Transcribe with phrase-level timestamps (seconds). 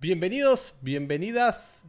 [0.00, 1.84] Bienvenidos, bienvenidas.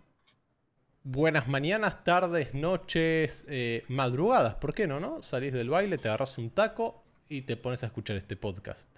[1.06, 4.55] Buenas mañanas, tardes, noches, eh, madrugadas.
[4.55, 5.21] ¿Por qué no, no?
[5.21, 8.89] Salís del baile, te agarras un taco y te pones a escuchar este podcast.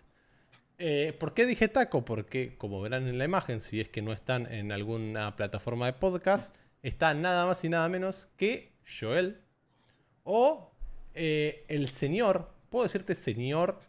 [0.79, 2.04] Eh, ¿Por qué dije taco?
[2.04, 5.93] Porque, como verán en la imagen, si es que no están en alguna plataforma de
[5.93, 9.41] podcast, está nada más y nada menos que Joel
[10.23, 10.71] o
[11.14, 13.80] eh, el señor, puedo decirte señor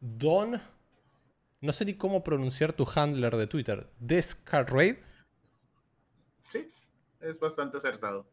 [0.00, 0.58] Don,
[1.60, 4.96] no sé ni cómo pronunciar tu handler de Twitter, Descarraid.
[6.50, 6.70] Sí,
[7.20, 8.26] es bastante acertado.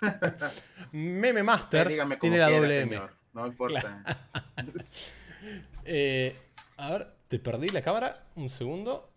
[0.92, 1.88] Meme Master
[2.20, 3.00] tiene la doble M.
[3.32, 4.26] No importa.
[5.92, 6.36] Eh,
[6.76, 8.26] a ver, te perdí la cámara.
[8.36, 9.10] Un segundo.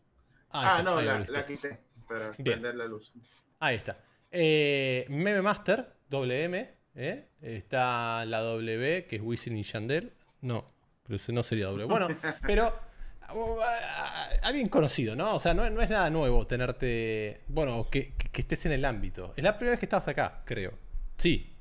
[0.52, 3.12] ah, no, la, quité para prender la luz.
[3.60, 3.98] Ahí está.
[4.32, 6.74] Eh, Meme Master, doble M.
[6.96, 7.30] ¿eh?
[7.42, 10.14] Está la W, que es Wisin y Yandel.
[10.42, 10.66] No,
[11.04, 11.84] pero ese no sería doble.
[11.84, 12.08] Bueno,
[12.48, 12.74] pero
[14.42, 15.36] alguien conocido, ¿no?
[15.36, 17.42] O sea, no, es nada nuevo tenerte.
[17.48, 19.34] Bueno, que, estés en el ámbito.
[19.36, 20.74] Es la primera vez que estabas acá, creo.
[21.18, 21.56] Sí.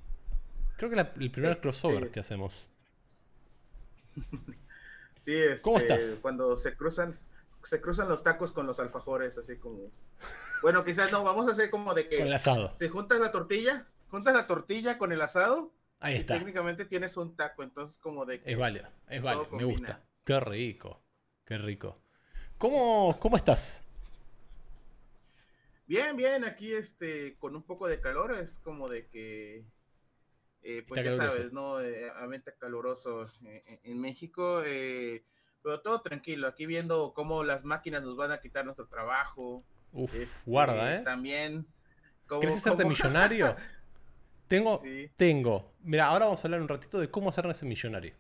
[0.77, 2.69] Creo que es el primer crossover que hacemos.
[5.23, 6.19] Sí, este, ¿Cómo estás?
[6.21, 7.17] Cuando se cruzan,
[7.63, 9.93] se cruzan los tacos con los alfajores, así como.
[10.63, 12.19] Bueno, quizás no, vamos a hacer como de que.
[12.19, 12.75] Con el asado.
[12.75, 15.73] Se juntas la tortilla, juntas la tortilla con el asado.
[16.01, 16.35] Ahí está.
[16.35, 18.43] técnicamente tienes un taco, entonces como de.
[18.45, 20.03] es válido, es válido, me gusta.
[20.25, 21.02] Qué rico,
[21.53, 21.99] qué rico.
[22.57, 23.83] ¿Cómo, cómo estás?
[25.87, 29.67] Bien, bien, aquí este, con un poco de calor, es como de que
[30.63, 31.81] eh, pues ya sabes, ¿no?
[31.83, 35.25] Eh, ambiente caluroso eh, en México, eh,
[35.63, 39.63] pero todo tranquilo, aquí viendo cómo las máquinas nos van a quitar nuestro trabajo.
[39.93, 41.01] Uf, este, guarda, ¿eh?
[41.01, 41.67] También.
[42.27, 43.55] ¿Quieres hacerte millonario?
[44.49, 44.83] tengo,
[45.17, 45.75] tengo.
[45.83, 48.15] Mira, ahora vamos a hablar un ratito de cómo hacerse millonario.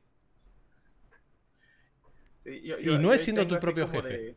[2.44, 4.36] Y no es siendo tu propio jefe.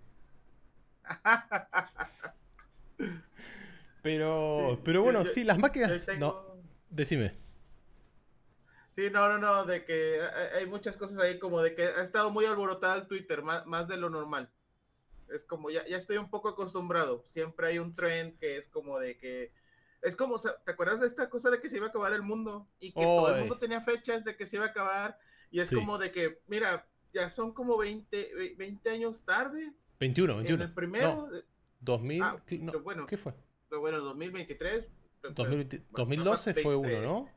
[4.02, 6.08] pero, pero bueno, sí, las máquinas.
[6.20, 6.58] No,
[6.89, 7.45] decime.
[8.95, 10.21] Sí, no, no, no, de que
[10.55, 13.98] hay muchas cosas ahí como de que ha estado muy alborotado el Twitter, más, de
[13.98, 14.49] lo normal.
[15.30, 17.23] Es como, ya, ya estoy un poco acostumbrado.
[17.26, 19.52] Siempre hay un trend que es como de que...
[20.02, 22.70] Es como, ¿te acuerdas de esta cosa de que se iba a acabar el mundo?
[22.80, 25.20] Y que todo el mundo tenía fechas de que se iba a acabar.
[25.52, 29.71] Y es como de que, mira, ya son como 20, 20 años tarde.
[29.99, 30.64] 21, 21.
[30.64, 31.30] En el primero.
[31.80, 32.42] 2000, ah,
[32.83, 33.33] bueno, ¿qué fue?
[33.70, 34.86] Bueno, 2023.
[35.31, 37.30] 2012 fue uno, ¿no?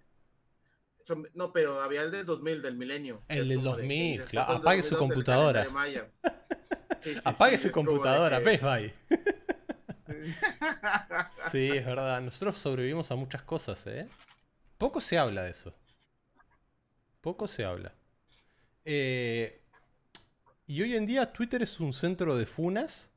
[1.33, 3.23] No, pero había el del 2000, del milenio.
[3.29, 4.53] El del 2000, claro.
[4.55, 5.67] Apague su computadora.
[7.25, 8.93] Apague su computadora, que...
[11.31, 12.21] sí, es verdad.
[12.21, 14.09] Nosotros sobrevivimos a muchas cosas, ¿eh?
[14.77, 15.75] Poco se habla de eso.
[17.21, 17.95] Poco se habla.
[18.85, 19.58] Eh,
[20.69, 23.11] y hoy en día Twitter es un centro de funas,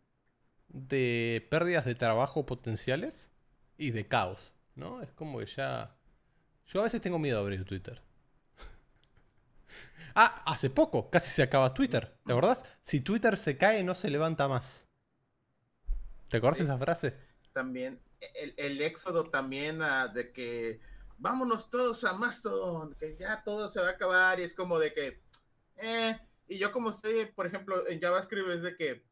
[0.69, 3.29] de pérdidas de trabajo potenciales
[3.77, 5.01] y de caos, ¿no?
[5.01, 5.93] Es como que ya
[6.65, 8.01] yo a veces tengo miedo de abrir Twitter.
[10.15, 12.17] ah, hace poco, casi se acaba Twitter.
[12.25, 12.63] ¿Te acordás?
[12.83, 14.87] Si Twitter se cae, no se levanta más.
[16.29, 17.17] ¿Te acordás de esa frase?
[17.51, 17.99] También,
[18.55, 20.79] el, éxodo también ah, de que
[21.17, 24.93] vámonos todos a Mastodon, que ya todo se va a acabar y es como de
[24.93, 25.21] que,
[25.75, 26.17] eh,
[26.51, 29.03] y yo como estoy, por ejemplo, en JavaScript es de que,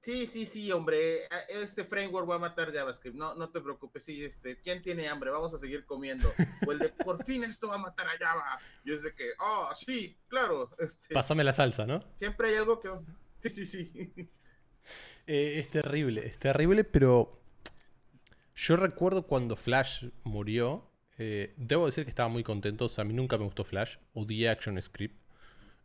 [0.00, 1.22] Sí, sí, sí, hombre.
[1.48, 3.16] Este framework va a matar JavaScript.
[3.16, 4.04] No, no te preocupes.
[4.04, 5.30] Sí, este, ¿quién tiene hambre?
[5.30, 6.32] Vamos a seguir comiendo.
[6.66, 8.60] O el de por fin esto va a matar a Java.
[8.84, 10.70] Y es de que, ah, sí, claro.
[10.78, 12.04] Este, Pásame la salsa, ¿no?
[12.14, 12.90] Siempre hay algo que.
[13.38, 13.92] Sí, sí, sí.
[15.26, 17.38] Eh, es terrible, es terrible, pero
[18.54, 20.90] yo recuerdo cuando Flash murió.
[21.18, 22.86] Eh, debo decir que estaba muy contento.
[22.86, 23.96] O sea, a mí nunca me gustó Flash.
[24.14, 25.17] Odié ActionScript.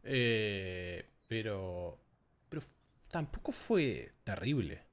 [0.03, 1.99] Eh, pero.
[2.49, 2.61] Pero
[3.09, 4.85] tampoco fue terrible.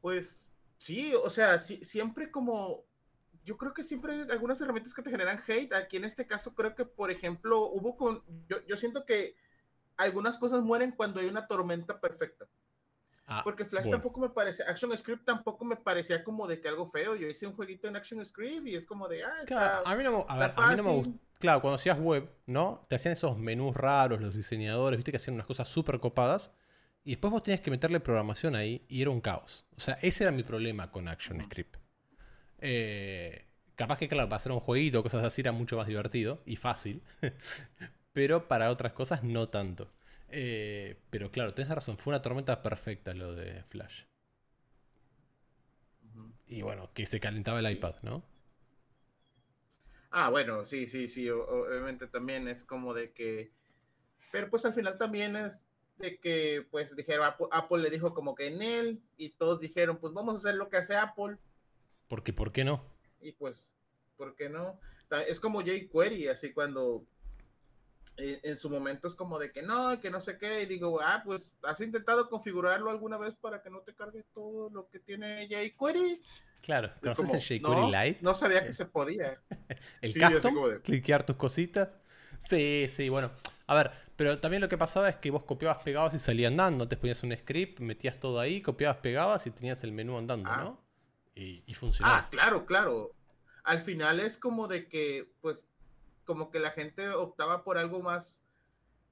[0.00, 0.46] Pues
[0.78, 2.84] sí, o sea, siempre como
[3.44, 5.72] yo creo que siempre hay algunas herramientas que te generan hate.
[5.74, 9.36] Aquí en este caso creo que, por ejemplo, hubo con, yo, siento que
[9.96, 12.46] algunas cosas mueren cuando hay una tormenta perfecta.
[13.26, 16.86] Ah, Porque Flash tampoco me parece, Action Script tampoco me parecía como de que algo
[16.86, 17.14] feo.
[17.14, 20.26] Yo hice un jueguito en Action Script y es como de, ah, a mí no,
[20.28, 22.86] a mí no me gusta claro, cuando hacías web, ¿no?
[22.88, 26.50] Te hacían esos menús raros, los diseñadores, viste que hacían unas cosas súper copadas.
[27.04, 29.66] Y después vos tenías que meterle programación ahí y era un caos.
[29.76, 31.76] O sea, ese era mi problema con ActionScript.
[32.60, 33.44] Eh,
[33.74, 36.56] capaz que, claro, para hacer un jueguito o cosas así era mucho más divertido y
[36.56, 37.02] fácil.
[38.14, 39.92] pero para otras cosas no tanto.
[40.30, 44.04] Eh, pero claro, tenés razón, fue una tormenta perfecta lo de Flash.
[46.46, 48.22] Y bueno, que se calentaba el iPad, ¿no?
[50.16, 53.50] Ah, bueno, sí, sí, sí, obviamente también es como de que,
[54.30, 55.60] pero pues al final también es,
[55.96, 60.12] de que pues dijeron, Apple, le dijo como que en él y todos dijeron, pues
[60.12, 61.36] vamos a hacer lo que hace Apple.
[62.06, 62.84] Porque, ¿por qué no?
[63.20, 63.72] Y pues,
[64.16, 64.78] ¿por qué no?
[65.26, 67.04] Es como jQuery, así cuando
[68.16, 71.00] eh, en, su momento es como de que no, que no sé qué, y digo,
[71.02, 75.00] ah, pues has intentado configurarlo alguna vez para que no te cargue todo lo que
[75.00, 76.20] tiene jQuery.
[76.62, 78.18] Claro, ¿conoces el jQuery no, Lite?
[78.22, 79.40] No sabía que se podía.
[80.00, 81.88] el custom, cliquear tus cositas.
[82.38, 83.32] Sí, sí, bueno.
[83.66, 86.86] A ver, pero también lo que pasaba es que vos copiabas, pegabas y salía andando.
[86.86, 90.62] Te ponías un script, metías todo ahí, copiabas, pegabas y tenías el menú andando, Ah.
[90.62, 90.84] ¿no?
[91.34, 92.18] Y, y funcionaba.
[92.18, 93.12] Ah, claro, claro.
[93.64, 95.66] Al final es como de que, pues,
[96.24, 98.42] como que la gente optaba por algo más.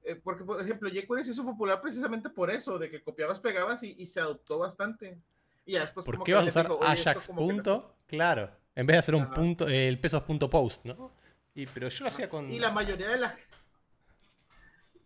[0.04, 3.82] eh, porque, por ejemplo, jQuery se hizo popular precisamente por eso, de que copiabas, pegabas
[3.84, 5.18] y, y se adoptó bastante.
[5.64, 7.38] Y después ¿Por como qué vas a usar gente dijo, "Oye, esto Ajax que no".
[7.38, 7.96] punto?
[8.06, 8.50] Claro.
[8.74, 9.34] En vez de hacer un Ajá.
[9.34, 11.12] punto, el pesos punto post, ¿no?
[11.54, 12.50] Y, pero yo lo hacía con.
[12.50, 13.38] Y la mayoría de la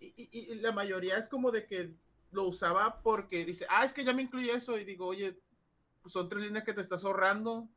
[0.00, 1.94] y, y- y la mayoría es como de que
[2.30, 4.78] lo usaba porque dice, ah, es que ya me incluye eso.
[4.78, 5.38] Y digo, oye,
[6.02, 7.68] pues son tres líneas que te estás ahorrando.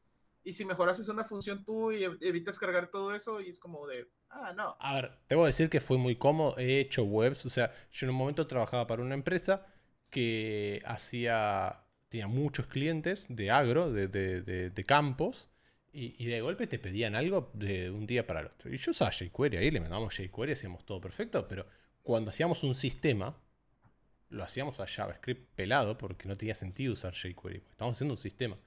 [0.43, 3.59] Y si mejor haces una función tú y ev- evitas cargar todo eso, y es
[3.59, 4.75] como de, ah, no.
[4.79, 6.57] A ver, debo decir que fue muy cómodo.
[6.57, 7.45] He hecho webs.
[7.45, 9.65] O sea, yo en un momento trabajaba para una empresa
[10.09, 11.83] que hacía.
[12.09, 15.49] Tenía muchos clientes de agro, de, de- de- campos.
[15.91, 18.71] Y, y de golpe te pedían algo de un día para el otro.
[18.73, 21.47] Y yo usaba jQuery ahí, le mandábamos jQuery, hacíamos todo perfecto.
[21.47, 21.65] Pero
[22.03, 23.35] cuando hacíamos un sistema,
[24.29, 27.59] lo hacíamos a JavaScript pelado porque no tenía sentido usar jQuery.
[27.59, 28.57] porque Estábamos haciendo un sistema.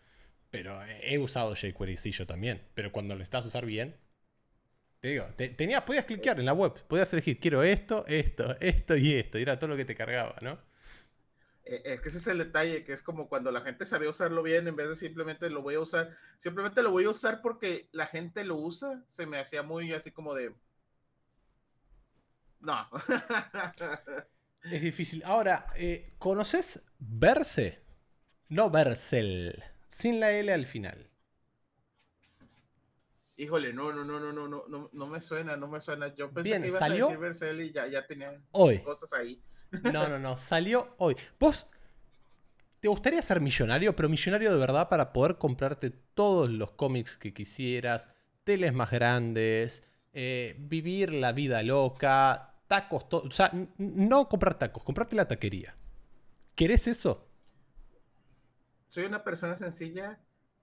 [0.52, 2.62] Pero he usado jQuery, sí, yo también.
[2.74, 3.96] Pero cuando lo necesitas usar bien,
[5.00, 8.96] te digo, te- tenías, podías cliquear en la web, podías elegir, quiero esto, esto, esto
[8.96, 9.38] y esto.
[9.38, 10.58] Y era todo lo que te cargaba, ¿no?
[11.64, 14.42] Eh, Es que ese es el detalle, que es como cuando la gente sabía usarlo
[14.42, 17.88] bien, en vez de simplemente lo voy a usar, simplemente lo voy a usar porque
[17.92, 20.54] la gente lo usa, se me hacía muy así como de,
[22.60, 22.86] no.
[24.62, 25.22] Es difícil.
[25.24, 27.80] Ahora, eh, ¿conoces Verse?
[28.50, 29.62] No Versel,
[29.98, 31.08] sin la L al final.
[33.36, 36.14] Híjole, no, no, no, no, no, no, no, no me suena, no me suena.
[36.14, 37.08] Yo pensé Bien, que ibas ¿salió?
[37.08, 38.82] a decir y ya, ya tenía Hoy.
[38.82, 39.42] cosas ahí.
[39.70, 41.16] No, no, no, salió hoy.
[41.40, 41.66] Vos
[42.80, 47.32] te gustaría ser millonario, pero millonario de verdad para poder comprarte todos los cómics que
[47.32, 48.08] quisieras,
[48.44, 55.14] teles más grandes, eh, vivir la vida loca, tacos, o sea, no comprar tacos, comprarte
[55.16, 55.76] la taquería.
[56.56, 57.28] ¿Querés eso?
[58.92, 60.18] Soy una persona sencilla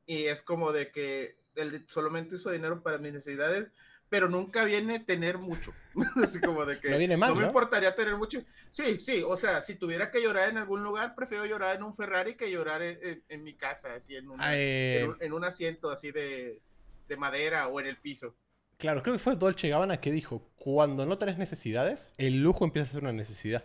[0.06, 3.70] y es como de que el- solamente uso dinero para mis necesidades,
[4.08, 5.74] pero nunca viene tener mucho.
[6.24, 7.48] Así como de que No viene mal, me ¿no?
[7.48, 8.40] importaría tener mucho.
[8.72, 11.96] Sí, sí, o sea, si tuviera que llorar en algún lugar, prefiero llorar en un
[11.96, 15.34] Ferrari que llorar en, en- en mi casa, así en, una- Eh, en un, en
[15.34, 16.62] un asiento así de,
[17.08, 18.36] de madera o en el piso.
[18.78, 22.90] Claro, creo que fue Dolce Gabbana que dijo, cuando no tenés necesidades, el lujo empieza
[22.90, 23.64] a ser una necesidad.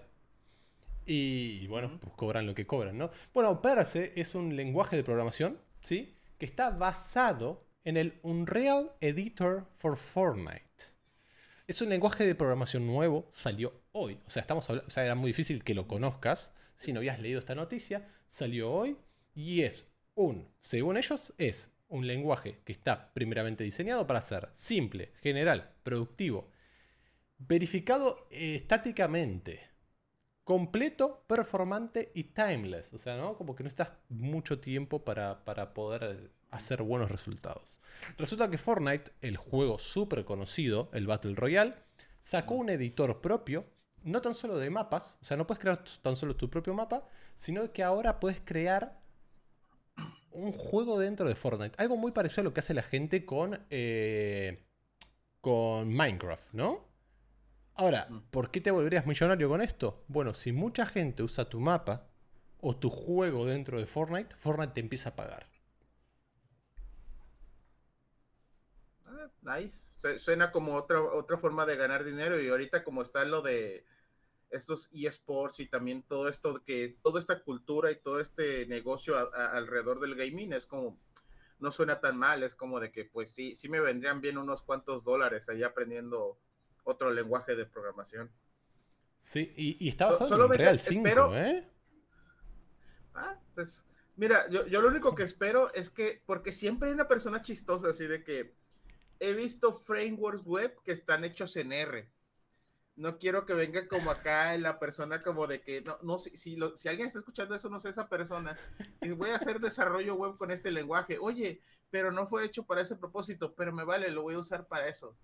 [1.06, 3.10] Y bueno, pues cobran lo que cobran, ¿no?
[3.32, 6.14] Bueno, Perse es un lenguaje de programación, ¿sí?
[6.38, 10.64] Que está basado en el Unreal Editor for Fortnite.
[11.66, 14.18] Es un lenguaje de programación nuevo, salió hoy.
[14.26, 17.20] O sea, estamos hablando, o sea, era muy difícil que lo conozcas si no habías
[17.20, 18.08] leído esta noticia.
[18.28, 18.96] Salió hoy
[19.34, 25.12] y es un, según ellos, es un lenguaje que está primeramente diseñado para ser simple,
[25.22, 26.50] general, productivo,
[27.38, 29.60] verificado eh, estáticamente,
[30.44, 32.92] completo, performante y timeless.
[32.92, 33.36] O sea, ¿no?
[33.36, 37.80] Como que no estás mucho tiempo para, para poder eh, hacer buenos resultados.
[38.16, 41.74] Resulta que Fortnite, el juego súper conocido, el Battle Royale,
[42.20, 43.64] sacó un editor propio,
[44.02, 47.08] no tan solo de mapas, o sea, no puedes crear tan solo tu propio mapa,
[47.36, 49.00] sino que ahora puedes crear
[50.30, 51.74] un juego dentro de Fortnite.
[51.78, 54.64] Algo muy parecido a lo que hace la gente con, eh,
[55.40, 56.93] con Minecraft, ¿no?
[57.76, 58.18] Ahora, Mm.
[58.30, 60.04] ¿por qué te volverías millonario con esto?
[60.08, 62.06] Bueno, si mucha gente usa tu mapa
[62.60, 65.46] o tu juego dentro de Fortnite, Fortnite te empieza a pagar.
[69.06, 69.76] Ah, nice.
[70.00, 73.84] Su- Suena como otra, otra forma de ganar dinero y ahorita como está lo de
[74.50, 79.30] estos eSports y también todo esto que toda esta cultura y todo este negocio a-
[79.34, 80.96] a- alrededor del gaming es como
[81.58, 84.62] no suena tan mal, es como de que pues sí, sí me vendrían bien unos
[84.62, 86.38] cuantos dólares ahí aprendiendo
[86.84, 88.30] otro lenguaje de programación.
[89.18, 91.68] Sí, y, y está So- basado en solamente Unreal 5, espero- ¿eh?
[93.14, 93.84] Ah, pues,
[94.16, 97.88] mira, yo, yo lo único que espero es que, porque siempre hay una persona chistosa
[97.90, 98.54] así de que
[99.20, 102.08] he visto frameworks web que están hechos en R.
[102.96, 106.56] No quiero que venga como acá la persona como de que, no, no si, si,
[106.56, 108.58] lo- si alguien está escuchando eso, no sé esa persona,
[109.00, 111.18] y voy a hacer desarrollo web con este lenguaje.
[111.20, 111.60] Oye,
[111.90, 114.88] pero no fue hecho para ese propósito, pero me vale, lo voy a usar para
[114.88, 115.16] eso.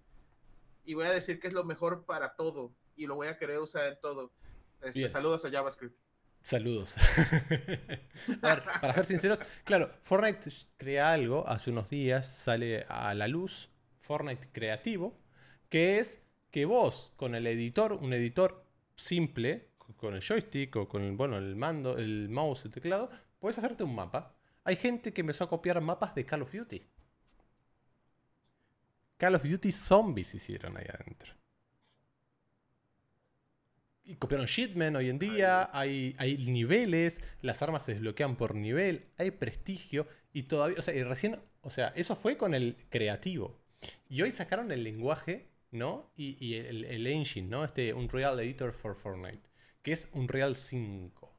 [0.84, 3.58] Y voy a decir que es lo mejor para todo, y lo voy a querer
[3.58, 4.32] usar en todo.
[4.82, 5.96] Este, saludos a JavaScript.
[6.42, 6.94] Saludos.
[8.42, 13.28] a ver, para ser sinceros, claro, Fortnite crea algo, hace unos días sale a la
[13.28, 13.68] luz
[14.00, 15.18] Fortnite creativo,
[15.68, 18.64] que es que vos con el editor, un editor
[18.96, 23.58] simple, con el joystick o con el, bueno, el mando, el mouse, el teclado, puedes
[23.58, 24.34] hacerte un mapa.
[24.64, 26.82] Hay gente que empezó a copiar mapas de Call of Duty.
[29.20, 31.34] Call of Duty Zombies hicieron ahí adentro.
[34.02, 39.10] Y copiaron Shitman hoy en día, hay, hay niveles, las armas se desbloquean por nivel,
[39.18, 43.60] hay prestigio y todavía, o sea, y recién, o sea, eso fue con el creativo.
[44.08, 46.10] Y hoy sacaron el lenguaje, ¿no?
[46.16, 47.62] Y, el, el, engine, ¿no?
[47.62, 49.42] Este Unreal Editor for Fortnite,
[49.82, 51.36] que es Unreal 5.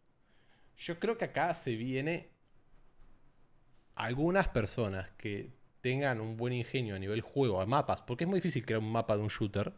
[0.77, 2.29] Yo creo que acá se viene
[3.95, 8.38] algunas personas que tengan un buen ingenio a nivel juego, a mapas, porque es muy
[8.38, 9.73] difícil crear un mapa de un shooter,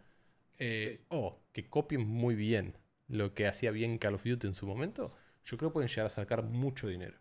[0.60, 4.65] eh, o que copien muy bien lo que hacía bien Call of Duty en su
[4.65, 7.17] momento, yo creo que pueden llegar a sacar mucho dinero.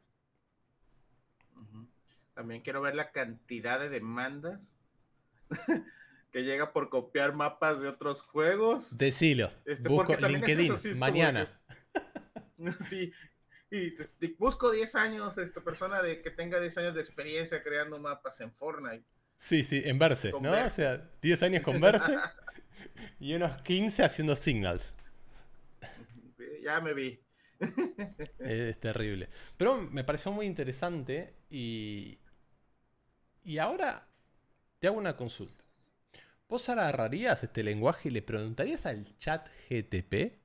[2.35, 4.73] También quiero ver la cantidad de demandas
[6.33, 8.97] que llega por copiar mapas de otros juegos.
[8.97, 9.53] Decilo.
[9.67, 11.61] Este, Busco LinkedIn mañana.
[12.89, 13.13] sí,
[13.73, 13.97] y,
[14.39, 18.53] busco 10 años, esta persona de que tenga 10 años de experiencia creando mapas en
[18.53, 19.05] Fortnite.
[19.39, 20.53] Sí, sí, en Verse, ¿no?
[20.53, 22.17] O sea, 10 años con Verse
[23.19, 24.95] y unos 15 haciendo signals.
[26.37, 27.21] Sí, ya me vi.
[28.41, 29.29] es terrible.
[29.57, 32.19] Pero me pareció muy interesante y.
[33.45, 34.09] Y ahora
[34.79, 35.65] te hago una consulta.
[36.49, 40.41] ¿Vos agarrarías este lenguaje y le preguntarías al chat GTP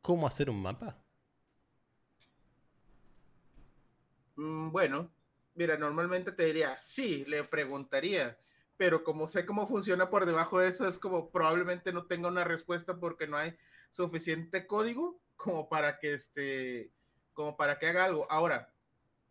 [0.00, 1.04] cómo hacer un mapa?
[4.06, 5.12] Mm, bueno,
[5.54, 8.38] mira, normalmente te diría, sí, le preguntaría,
[8.76, 12.44] pero como sé cómo funciona por debajo de eso, es como probablemente no tenga una
[12.44, 13.56] respuesta porque no hay
[13.90, 16.90] suficiente código como para que este,
[17.32, 18.30] como para que haga algo.
[18.30, 18.72] Ahora,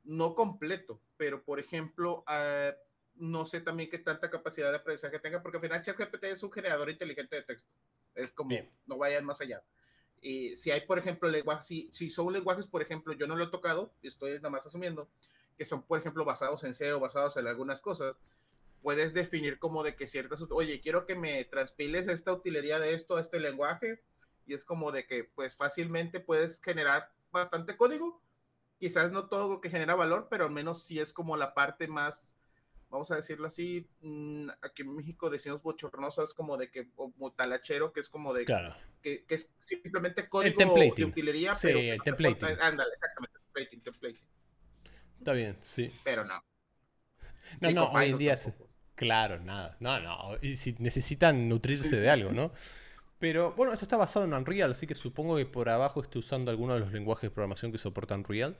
[0.03, 2.71] no completo, pero por ejemplo, ah,
[3.15, 6.51] no sé también qué tanta capacidad de aprendizaje tenga, porque al final ChatGPT es un
[6.51, 7.69] generador inteligente de texto.
[8.15, 8.55] Es como,
[8.85, 9.63] no vayan más allá.
[10.23, 13.43] Y si hay, por ejemplo, lenguajes, si, si, son lenguajes, por ejemplo, yo no lo
[13.43, 15.09] he tocado, estoy nada más asumiendo,
[15.57, 18.15] que son, por ejemplo, basados en SEO, basados en algunas cosas,
[18.81, 23.17] puedes definir como de que ciertas, oye, quiero que me transpiles esta utilería de esto
[23.17, 24.01] a este lenguaje,
[24.45, 28.21] y es como de que, pues, fácilmente puedes generar bastante código,
[28.79, 31.87] quizás no todo lo que genera valor, pero al menos sí es como la parte
[31.89, 32.33] más,
[32.93, 37.91] vamos a decirlo así, mm, aquí en México decimos bochornosas como de que, o talachero,
[37.91, 42.57] que es como de claro que, es simplemente código de utilería, sí, el templating.
[42.59, 44.27] Ándale, exactamente, templating, templating.
[45.19, 45.91] Está bien, sí.
[46.03, 46.43] Pero no.
[47.61, 48.35] No, no, hoy en día.
[48.95, 49.75] Claro, nada.
[49.79, 50.37] No, no.
[50.41, 52.51] Y si necesitan nutrirse de algo, ¿no?
[53.19, 56.51] Pero bueno, esto está basado en Unreal, así que supongo que por abajo esté usando
[56.51, 58.57] alguno de los lenguajes de programación que soportan Unreal.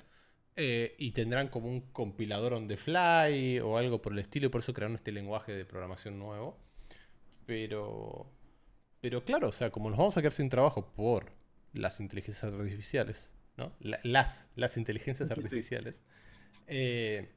[0.56, 4.50] Eh, y tendrán como un compilador on the fly o algo por el estilo, y
[4.50, 6.58] por eso crearon este lenguaje de programación nuevo.
[7.46, 8.32] Pero
[9.04, 11.34] pero claro, o sea, como nos vamos a quedar sin trabajo por
[11.74, 13.76] las inteligencias artificiales, ¿no?
[13.82, 16.02] las, las inteligencias artificiales.
[16.68, 17.36] Eh,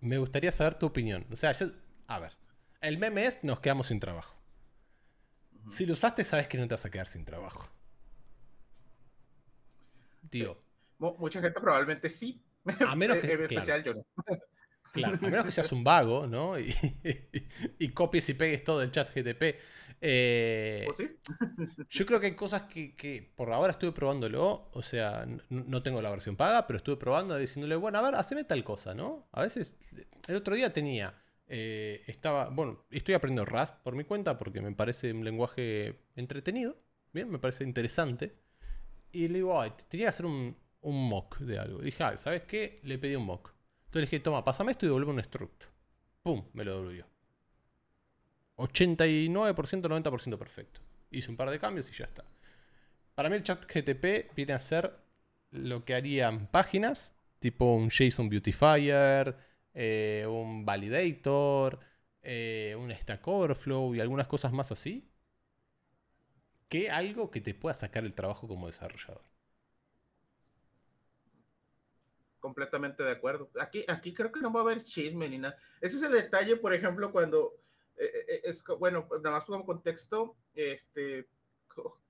[0.00, 1.24] me gustaría saber tu opinión.
[1.30, 1.52] O sea,
[2.08, 2.32] a ver,
[2.80, 4.36] el meme es nos quedamos sin trabajo.
[5.70, 7.64] Si lo usaste, sabes que no te vas a quedar sin trabajo.
[10.30, 10.60] Tío.
[10.98, 12.42] Mucha gente probablemente sí.
[12.86, 13.32] A menos que.
[13.32, 14.02] en especial yo no.
[14.90, 16.58] Claro, a menos que seas un vago, ¿no?
[16.58, 16.74] Y,
[17.78, 19.56] y, copies y pegues todo el chat GTP.
[20.00, 20.88] Eh,
[21.90, 26.10] yo creo que hay cosas que, por ahora estuve probándolo, o sea, no, tengo la
[26.10, 29.28] versión paga, pero estuve probando diciéndole, bueno, a ver, haceme tal cosa, ¿no?
[29.32, 29.76] A veces,
[30.26, 31.14] el otro día tenía,
[31.48, 36.76] eh, estaba, bueno, estoy aprendiendo Rust por mi cuenta porque me parece un lenguaje entretenido,
[37.12, 38.34] bien, me parece interesante.
[39.10, 41.80] Y le digo, ay, tenía que hacer un, un mock de algo.
[41.80, 42.80] dije, ah, ¿sabes qué?
[42.84, 43.54] Le pedí un mock.
[43.86, 45.64] Entonces le dije, toma, pásame esto y devuelve un struct.
[46.22, 46.44] ¡Pum!
[46.52, 47.06] Me lo devolvió.
[48.56, 50.80] 89%, 90% perfecto.
[51.10, 52.24] Hice un par de cambios y ya está.
[53.14, 54.94] Para mí el chat GTP viene a ser
[55.50, 59.36] lo que harían páginas, tipo un JSON Beautifier,
[59.74, 61.80] eh, un Validator,
[62.22, 65.08] eh, un Stack Overflow y algunas cosas más así,
[66.68, 69.22] que algo que te pueda sacar el trabajo como desarrollador.
[72.48, 73.50] Completamente de acuerdo.
[73.60, 75.54] Aquí, aquí creo que no va a haber chisme ni nada.
[75.82, 77.52] Ese es el detalle, por ejemplo, cuando
[77.98, 81.28] eh, eh, es, bueno, pues, nada más como contexto, este,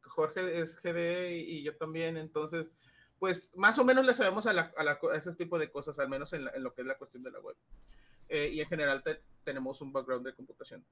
[0.02, 2.70] Jorge es GD y yo también, entonces,
[3.18, 6.32] pues más o menos le sabemos a, la, a, ese tipo de cosas, al menos
[6.32, 7.56] en, lo que es la cuestión de la web.
[8.28, 9.02] Eh, y en general
[9.42, 10.84] tenemos un background de computación.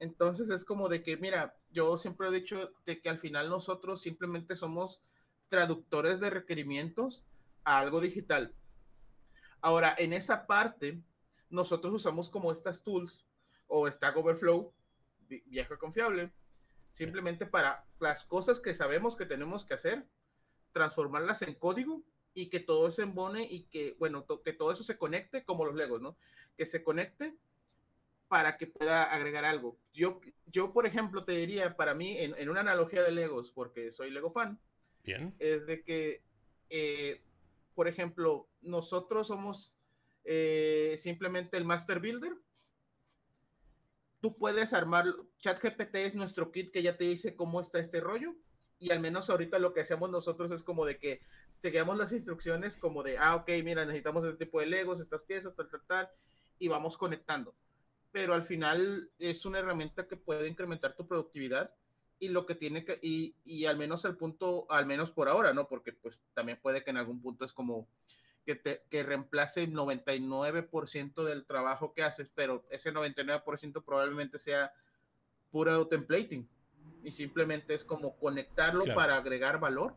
[0.00, 4.00] Entonces es como de que, mira, yo siempre he dicho de que al final nosotros
[4.00, 5.02] simplemente somos
[5.50, 7.22] traductores de requerimientos
[7.64, 8.54] a algo digital.
[9.60, 11.00] Ahora, en esa parte,
[11.50, 13.26] nosotros usamos como estas tools
[13.66, 14.72] o Stack Overflow,
[15.46, 16.30] viejo confiable,
[16.92, 20.06] simplemente para las cosas que sabemos que tenemos que hacer,
[20.72, 22.02] transformarlas en código
[22.34, 25.74] y que todo se embone y que, bueno, que todo eso se conecte como los
[25.74, 26.16] Legos, ¿no?
[26.56, 27.34] Que se conecte
[28.28, 29.76] para que pueda agregar algo.
[29.92, 34.10] Yo, yo por ejemplo, te diría, para mí, en, una analogía de Legos, porque soy
[34.10, 34.58] Lego fan,
[35.02, 35.34] Bien.
[35.38, 36.22] es de que,
[36.70, 37.22] eh,
[37.78, 39.72] por ejemplo, nosotros somos
[40.24, 42.32] eh, simplemente el Master Builder.
[44.18, 45.04] Tú puedes armar,
[45.38, 48.34] ChatGPT es nuestro kit que ya te dice cómo está este rollo.
[48.80, 51.20] Y al menos ahorita lo que hacemos nosotros es como de que
[51.60, 55.54] seguimos las instrucciones como de, ah, ok, mira, necesitamos este tipo de Legos, estas piezas,
[55.54, 56.10] tal, tal, tal,
[56.58, 57.54] y vamos conectando
[58.10, 61.74] pero al final es una herramienta que puede incrementar tu productividad
[62.20, 65.52] y lo que tiene que, y, y al menos el punto, al menos por ahora,
[65.52, 65.68] ¿no?
[65.68, 67.88] Porque pues también puede que en algún punto es como
[68.44, 74.72] que, te, que reemplace el 99% del trabajo que haces, pero ese 99% probablemente sea
[75.50, 76.48] puro templating
[77.02, 79.96] y simplemente es como conectarlo para agregar valor.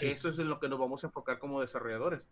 [0.00, 2.22] Eso es en lo que nos vamos a enfocar como desarrolladores.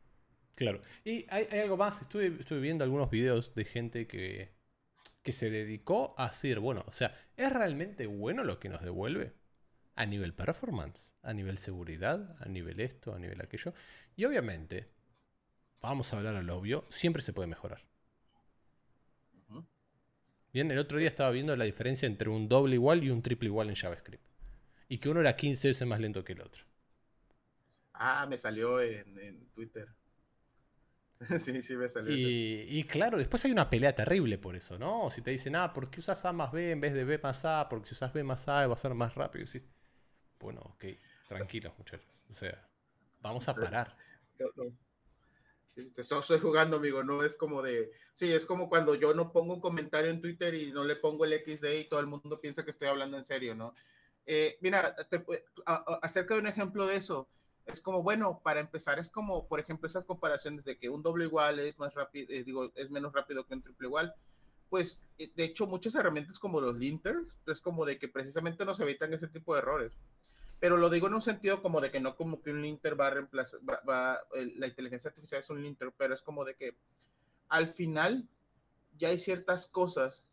[0.54, 0.80] Claro.
[1.04, 4.50] Y hay, hay algo más, estuve, estuve viendo algunos videos de gente que,
[5.22, 9.34] que se dedicó a decir, bueno, o sea, ¿es realmente bueno lo que nos devuelve?
[9.96, 13.74] A nivel performance, a nivel seguridad, a nivel esto, a nivel aquello.
[14.16, 14.88] Y obviamente,
[15.80, 17.82] vamos a hablar al obvio, siempre se puede mejorar.
[20.52, 23.48] Bien, el otro día estaba viendo la diferencia entre un doble igual y un triple
[23.48, 24.24] igual en JavaScript.
[24.88, 26.64] Y que uno era 15 veces más lento que el otro.
[27.92, 29.88] Ah, me salió en, en Twitter.
[31.38, 32.14] sí, sí me salió.
[32.16, 35.10] Y, claro, después hay una pelea terrible por eso, ¿no?
[35.10, 37.44] Si te dicen, ah, ¿por qué usas A más B en vez de B más
[37.44, 37.68] A?
[37.68, 39.44] Porque si usas B más A va a ser más rápido.
[40.38, 40.84] bueno, ok,
[41.28, 42.08] tranquilos muchachos.
[42.28, 42.66] O sea,
[43.20, 43.96] vamos a parar.
[45.68, 47.02] Sí, te estoy jugando, amigo.
[47.04, 47.92] No es como de.
[48.14, 51.24] Sí, es como cuando yo no pongo un comentario en Twitter y no le pongo
[51.24, 53.74] el XD y todo el mundo piensa que estoy hablando en serio, ¿no?
[54.26, 54.96] Eh, mira,
[56.02, 57.28] acerca de un ejemplo de eso
[57.66, 61.24] es como, bueno, para empezar, es como, por ejemplo, esas comparaciones de que un doble
[61.24, 64.14] igual es más rápido, eh, digo, es menos rápido que un triple igual.
[64.68, 68.80] Pues, eh, de hecho, muchas herramientas como los linters, es como de que precisamente nos
[68.80, 69.92] evitan ese tipo de errores.
[70.60, 73.06] Pero lo digo en un sentido como de que no como que un linter va
[73.06, 76.76] a reemplazar, la inteligencia artificial es un linter, pero es como de que
[77.48, 78.28] al final
[78.98, 80.26] ya hay ciertas cosas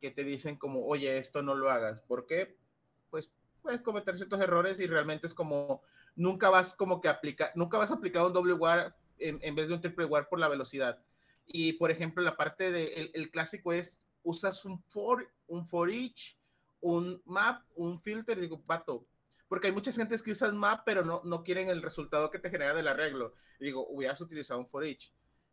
[0.00, 2.00] que te dicen como, oye, esto no lo hagas.
[2.00, 2.56] ¿Por qué?
[3.10, 3.30] Pues
[3.62, 5.82] puedes cometer ciertos errores y realmente es como,
[6.20, 9.74] nunca vas como que aplicar, nunca vas a aplicar un doble war en, vez de
[9.74, 11.02] un triple war por la velocidad.
[11.46, 16.36] Y por ejemplo, la parte de el, clásico es usas un for, un for each,
[16.80, 19.06] un map, un filter, digo, pato,
[19.48, 22.50] porque hay muchas gentes que usan map, pero no, no quieren el resultado que te
[22.50, 23.34] genera del arreglo.
[23.58, 25.10] Y digo, hubieras utilizado un for each,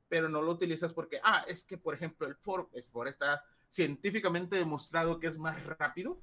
[0.09, 3.41] pero no lo utilizas porque, ah, es que por ejemplo el for, el for está
[3.69, 6.21] científicamente demostrado que es más rápido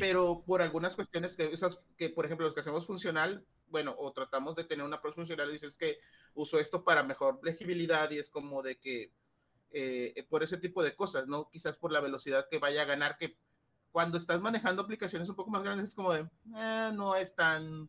[0.00, 4.12] pero por algunas cuestiones que, esas, que, por ejemplo, los que hacemos funcional, bueno, o
[4.12, 5.98] tratamos de tener una approach funcional, dices que
[6.34, 9.12] uso esto para mejor legibilidad y es como de que
[9.72, 11.50] eh, por ese tipo de cosas, ¿no?
[11.50, 13.36] Quizás por la velocidad que vaya a ganar, que
[13.90, 17.88] cuando estás manejando aplicaciones un poco más grandes es como de, eh, no es tan...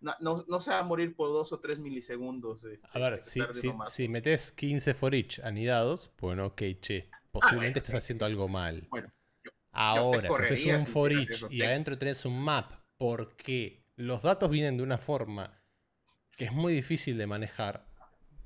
[0.00, 2.62] No, no, se va a morir por dos o tres milisegundos.
[2.64, 7.80] Este, a ver, si, si, si, metes 15 for each anidados, bueno, ok, che, posiblemente
[7.80, 8.86] ah, estás haciendo algo mal.
[8.90, 9.10] Bueno,
[9.78, 14.78] Ahora, si haces un for each y adentro tenés un map, porque los datos vienen
[14.78, 15.60] de una forma
[16.34, 17.86] que es muy difícil de manejar.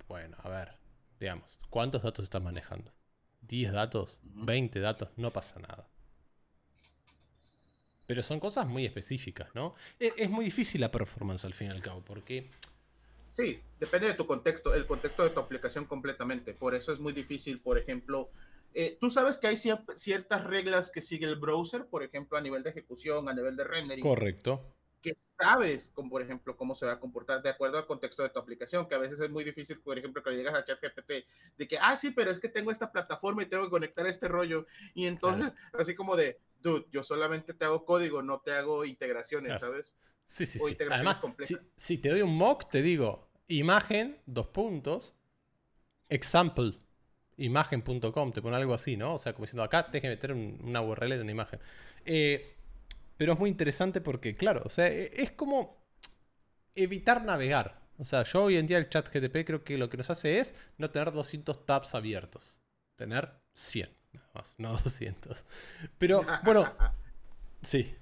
[0.09, 0.73] Bueno, a ver,
[1.21, 2.93] digamos, ¿cuántos datos estás manejando?
[3.47, 4.19] ¿10 datos?
[4.25, 5.11] ¿20 datos?
[5.17, 5.89] No pasa nada.
[8.09, 9.77] Pero son cosas muy específicas, ¿no?
[10.01, 12.51] Es, es, muy difícil la performance al fin y al cabo, porque...
[13.31, 16.55] Sí, depende de tu contexto, el contexto de tu aplicación completamente.
[16.55, 18.31] Por eso es muy difícil, por ejemplo,
[18.73, 22.63] eh, tú sabes que hay ciertas reglas que sigue el browser, por ejemplo, a nivel
[22.63, 24.03] de ejecución, a nivel de rendering.
[24.03, 24.77] Correcto.
[25.03, 28.29] Que sabes, como por ejemplo, cómo se va a comportar de acuerdo al contexto de
[28.29, 31.13] tu aplicación, que a veces es muy difícil, por ejemplo, que le llegas a ChatGPT
[31.57, 34.29] de que, ah, sí, pero es que tengo esta plataforma y tengo que conectar este
[34.29, 34.67] rollo.
[34.95, 39.59] Y entonces, así como de, dude, yo solamente te hago código, no te hago integraciones,
[39.59, 39.93] ¿sabes?
[40.27, 40.77] Sí, sí, sí.
[40.89, 45.17] Además, si, si te doy un mock, te digo, imagen, dos puntos,
[46.09, 46.79] example
[47.41, 49.15] imagen.com, te pone algo así, ¿no?
[49.15, 51.61] O sea, como diciendo, acá tienes que meter una URL de una imagen.
[52.05, 52.57] Eh,
[53.17, 55.85] pero es muy interesante porque, claro, o sea, e, es como
[56.75, 57.81] evitar navegar.
[57.99, 60.39] O sea, yo hoy en día el chat GTP creo que lo que nos hace
[60.39, 62.63] es no tener 200 tabs abiertos,
[62.97, 63.91] tener 100.
[64.13, 65.45] nada más, no 200.
[65.99, 66.73] Pero bueno,
[67.63, 67.95] sí.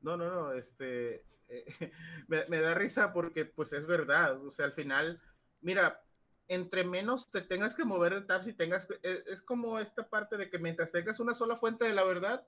[0.00, 1.64] No, no, no, este, eh,
[2.28, 5.20] me, me, da risa porque pues es verdad, o sea, al final,
[5.60, 6.02] mira,
[6.48, 10.36] entre menos te tengas que mover de tabs y tengas, es, es, como esta parte
[10.36, 12.46] de que mientras tengas una sola fuente de la verdad,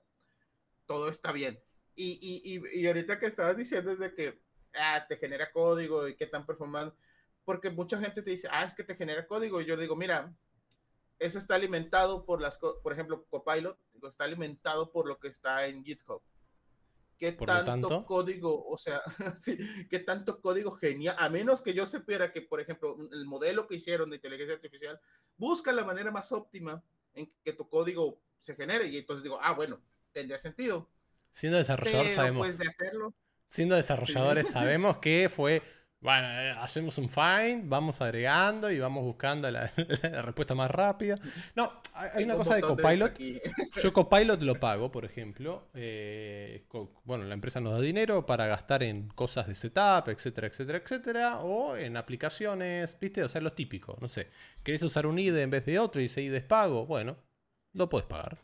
[0.87, 1.59] todo está bien.
[1.95, 4.41] Y, y, y, ahorita que estabas diciendo es de que
[4.75, 6.97] ah, te genera código y qué tan performante,
[7.45, 10.33] porque mucha gente te dice, ah, es que te genera código, y yo digo, mira,
[11.19, 15.83] eso está alimentado por las, por ejemplo, Copilot, está alimentado por lo que está en
[15.83, 16.23] GitHub
[17.21, 18.99] qué tanto, código, o sea,
[19.39, 19.55] sí,
[19.91, 23.75] qué tanto código genial, a menos que yo supiera que, por ejemplo, el modelo que
[23.75, 24.99] hicieron de inteligencia artificial
[25.37, 29.53] busca la manera más óptima en que tu código se genere y entonces digo, ah,
[29.53, 29.79] bueno,
[30.11, 30.89] tendría sentido.
[31.31, 32.47] Siendo desarrollador sabemos.
[32.47, 33.13] Pues, de hacerlo,
[33.49, 35.61] siendo desarrolladores sabemos que fue
[36.01, 39.71] bueno, eh, hacemos un find, vamos agregando y vamos buscando la,
[40.23, 41.15] respuesta más rápida.
[41.55, 43.19] No, hay una cosa de Copilot.
[43.83, 45.67] Yo Copilot lo pago, por ejemplo.
[45.75, 46.65] Eh,
[47.03, 51.39] bueno, la empresa nos da dinero para gastar en cosas de setup, etcétera, etcétera, etcétera.
[51.41, 53.23] O en aplicaciones, ¿viste?
[53.23, 53.95] O sea, lo típico.
[54.01, 54.27] No sé,
[54.63, 56.87] querés usar un IDE en vez de otro y ese IDE es pago.
[56.87, 57.15] Bueno,
[57.73, 58.39] lo puedes pagar.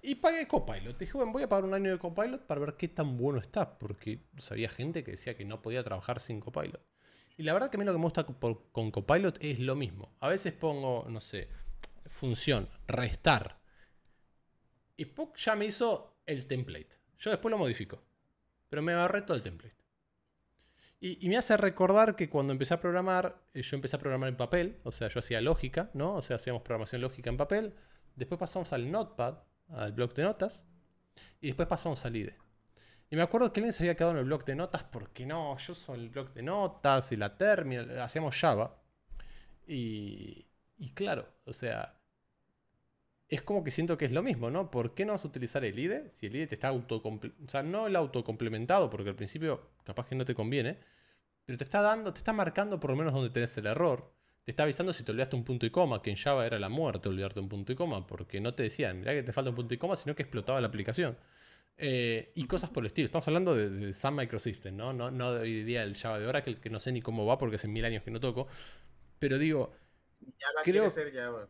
[0.00, 0.98] Y pagué Copilot.
[0.98, 3.78] Dije, bueno, voy a pagar un año de Copilot para ver qué tan bueno está.
[3.78, 4.20] Porque
[4.50, 6.80] había gente que decía que no podía trabajar sin Copilot.
[7.36, 10.14] Y la verdad que a mí lo que me gusta con Copilot es lo mismo.
[10.20, 11.48] A veces pongo, no sé,
[12.08, 13.58] función, restar.
[14.96, 16.98] Y PUC ya me hizo el template.
[17.18, 18.02] Yo después lo modifico.
[18.68, 19.76] Pero me agarré todo el template.
[21.00, 24.36] Y, me hace recordar que cuando empecé a programar, eh, yo empecé a programar en
[24.36, 24.78] papel.
[24.84, 26.14] O sea, yo hacía lógica, ¿no?
[26.14, 27.74] O sea, hacíamos programación lógica en papel.
[28.14, 30.62] Después pasamos al Notepad, al bloc de notas.
[31.40, 32.38] Y después pasamos al IDE.
[33.12, 35.58] Y me acuerdo que alguien se había quedado en el blog de notas porque no,
[35.58, 38.80] yo soy el blog de notas y la terminal, hacíamos Java.
[39.66, 40.46] Y,
[40.78, 42.00] y claro, o sea,
[43.28, 44.70] es como que siento que es lo mismo, ¿no?
[44.70, 47.46] ¿Por qué no vas a utilizar el IDE si el IDE te está autocomplementado?
[47.46, 50.78] O sea, no el autocomplementado, porque al principio capaz que no te conviene,
[51.44, 54.10] pero te está dando, te está marcando por lo menos donde tenés el error.
[54.42, 56.70] Te está avisando si te olvidaste un punto y coma, que en Java era la
[56.70, 59.56] muerte olvidarte un punto y coma, porque no te decían, mirá que te falta un
[59.56, 61.18] punto y coma, sino que explotaba la aplicación.
[61.78, 63.06] Eh, y cosas por el estilo.
[63.06, 64.92] Estamos hablando de, Sun Microsystem, ¿no?
[64.92, 65.10] ¿no?
[65.10, 67.56] No de hoy día el Java de Oracle, que no sé ni cómo va porque
[67.56, 68.46] hace mil años que no toco.
[69.18, 69.72] Pero digo.
[70.38, 70.90] Java creo...
[70.90, 71.48] ser Java.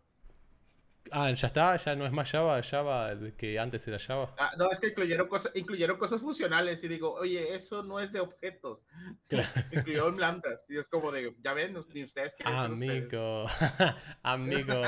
[1.11, 4.35] Ah, ya está, ya no es más Java, Java que antes era Java.
[4.39, 8.13] Ah, no, es que incluyeron, cosas, incluyeron cosas funcionales y digo, oye, eso no es
[8.13, 8.81] de objetos.
[9.29, 9.49] Claro.
[9.73, 13.47] incluyeron lambdas y es como de, ya ven, ni ustedes quieren Amigo,
[14.23, 14.83] amigo.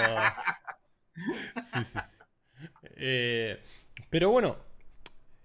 [1.73, 2.23] sí, sí, sí.
[2.97, 3.63] Eh,
[4.11, 4.57] pero bueno,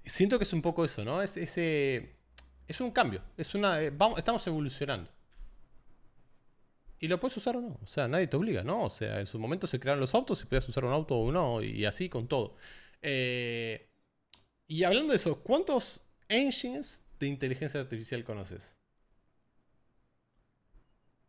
[0.10, 1.22] siento que es un poco eso, ¿no?
[1.22, 2.15] Es, ese,
[2.67, 3.24] es un cambio.
[3.38, 5.12] Es una, eh, vamos, estamos evolucionando.
[7.00, 7.80] Y lo puedes usar o no.
[7.82, 8.84] O sea, nadie te obliga, ¿no?
[8.84, 11.32] O sea, en su momento se crearon los autos y podías usar un auto o
[11.32, 11.62] no.
[11.62, 12.56] Y así con todo.
[13.02, 13.89] Eh,
[14.67, 18.69] y hablando de eso, ¿cuántos engines de inteligencia artificial conoces?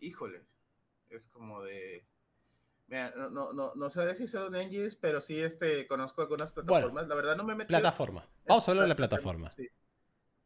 [0.00, 0.42] Híjole.
[1.08, 2.04] Es como de.
[2.90, 7.06] Mira, no, no, no, no sé si son engines, pero sí este, conozco algunas plataformas.
[7.06, 7.78] la verdad no me metido.
[7.78, 8.26] Plataforma.
[8.48, 9.48] Vamos a hablar de la plataforma.
[9.52, 9.68] Sí.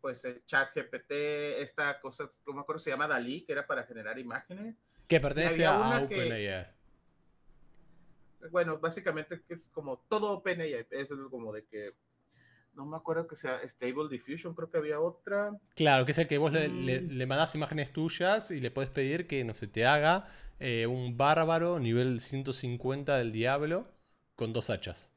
[0.03, 3.85] Pues el chat GPT, esta cosa, no me acuerdo, se llama Dalí, que era para
[3.85, 4.77] generar imágenes.
[5.09, 6.67] Que pertenece a OpenAI.
[8.51, 10.87] Bueno, básicamente es como todo OpenAI.
[10.91, 11.95] Es como de que
[12.75, 15.51] no me acuerdo que sea Stable Diffusion, creo que había otra.
[15.77, 17.09] Claro, que es el que vos le, le, mm.
[17.09, 20.29] le mandás imágenes tuyas y le puedes pedir que no se te haga
[20.61, 23.89] eh, un bárbaro nivel 150 del diablo
[24.37, 25.11] con dos hachas.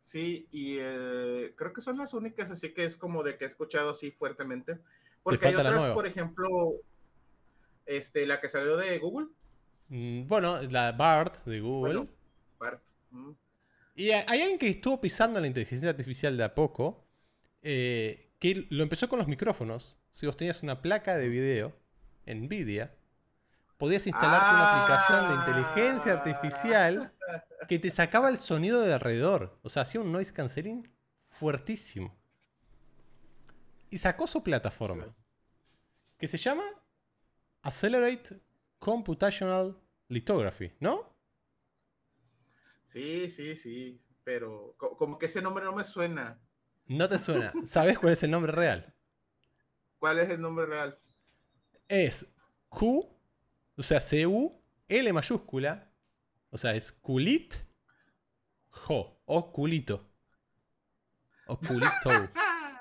[0.00, 3.46] Sí, y eh, creo que son las únicas, así que es como de que he
[3.46, 4.78] escuchado así fuertemente.
[5.22, 6.48] Porque hay otras, por ejemplo,
[7.86, 9.28] este, la que salió de Google.
[9.88, 12.08] Mm, bueno, la BART de Google.
[12.58, 12.82] BART.
[13.94, 17.06] Y hay alguien que estuvo pisando la inteligencia artificial de a poco,
[17.62, 19.98] eh, que lo empezó con los micrófonos.
[20.10, 21.76] Si vos tenías una placa de video,
[22.26, 22.94] Nvidia,
[23.80, 27.14] podías instalarte una aplicación de inteligencia artificial
[27.66, 29.58] que te sacaba el sonido de alrededor.
[29.62, 30.86] O sea, hacía un noise cancelling
[31.30, 32.14] fuertísimo.
[33.88, 35.06] Y sacó su plataforma.
[36.18, 36.62] Que se llama
[37.62, 38.38] Accelerate
[38.78, 41.16] Computational Lithography, ¿no?
[42.84, 44.04] Sí, sí, sí.
[44.24, 46.38] Pero como que ese nombre no me suena.
[46.84, 47.50] No te suena.
[47.64, 48.94] ¿Sabes cuál es el nombre real?
[49.98, 50.98] ¿Cuál es el nombre real?
[51.88, 52.26] Es
[52.68, 53.19] Q
[53.80, 55.90] o sea, C-U, L mayúscula.
[56.50, 57.54] O sea, es culit
[58.68, 59.22] jo.
[59.24, 60.06] O culito.
[61.46, 62.30] O culito.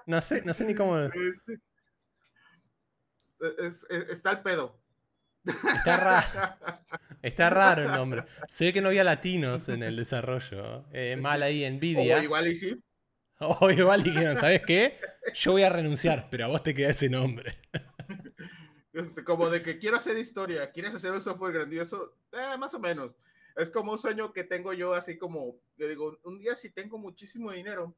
[0.05, 0.99] No sé, no sé ni cómo.
[4.09, 4.81] está el pedo.
[5.45, 6.57] Está raro.
[7.21, 8.25] Está raro el nombre.
[8.47, 10.85] Se ve que no había latinos en el desarrollo.
[10.91, 12.17] Eh, mal ahí, Nvidia.
[12.17, 12.83] O igual y sí.
[13.39, 14.99] O igual dijeron, ¿sabes qué?
[15.33, 17.57] Yo voy a renunciar, pero a vos te queda ese nombre.
[18.93, 22.79] Este, como de que quiero hacer historia, quieres hacer un software grandioso, eh, más o
[22.79, 23.15] menos.
[23.55, 26.97] Es como un sueño que tengo yo, así como, yo digo, un día si tengo
[26.97, 27.95] muchísimo dinero,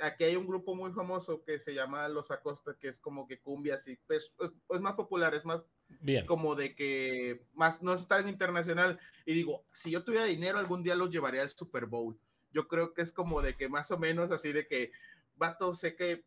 [0.00, 3.40] aquí hay un grupo muy famoso que se llama Los Acosta, que es como que
[3.40, 4.32] cumbia así, pues,
[4.70, 5.62] es, más popular, es más
[6.00, 6.26] Bien.
[6.26, 8.98] como de que más no es tan internacional.
[9.24, 12.18] Y digo, si yo tuviera dinero, algún día los llevaría al Super Bowl.
[12.52, 14.92] Yo creo que es como de que más o menos así de que,
[15.36, 16.24] vato, sé que,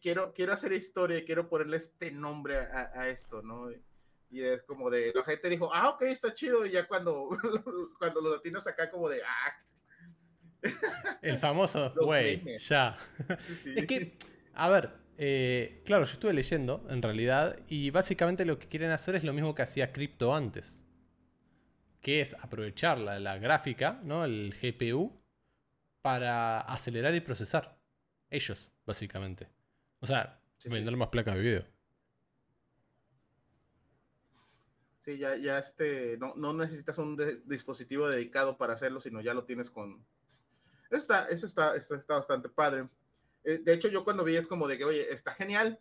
[0.00, 3.70] quiero, quiero hacer historia y quiero ponerle este nombre a, a esto, ¿no?
[4.30, 7.28] Y es como de, la gente dijo, ah, ok, está chido, y ya cuando,
[7.98, 9.64] cuando los latinos acá como de, ah,
[11.22, 12.96] el famoso, güey, ya.
[13.64, 14.16] Es que,
[14.54, 19.14] a ver, eh, claro, yo estuve leyendo en realidad y básicamente lo que quieren hacer
[19.16, 20.84] es lo mismo que hacía Crypto antes.
[22.00, 24.24] Que es aprovechar la, gráfica, ¿no?
[24.24, 25.12] El GPU,
[26.02, 27.78] para acelerar y procesar.
[28.28, 29.48] Ellos, básicamente.
[30.04, 31.64] O sea, vender más placas de video.
[35.00, 39.44] Sí, ya, ya este, no, no necesitas un dispositivo dedicado para hacerlo, sino ya lo
[39.44, 40.04] tienes con,
[40.90, 42.88] está, eso está, está, bastante padre.
[43.44, 45.78] Eh, de hecho, yo cuando vi es como de que, oye, está genial.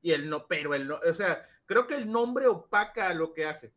[0.00, 3.46] Y el no, pero el no, o sea, creo que el nombre opaca lo que
[3.46, 3.72] hace.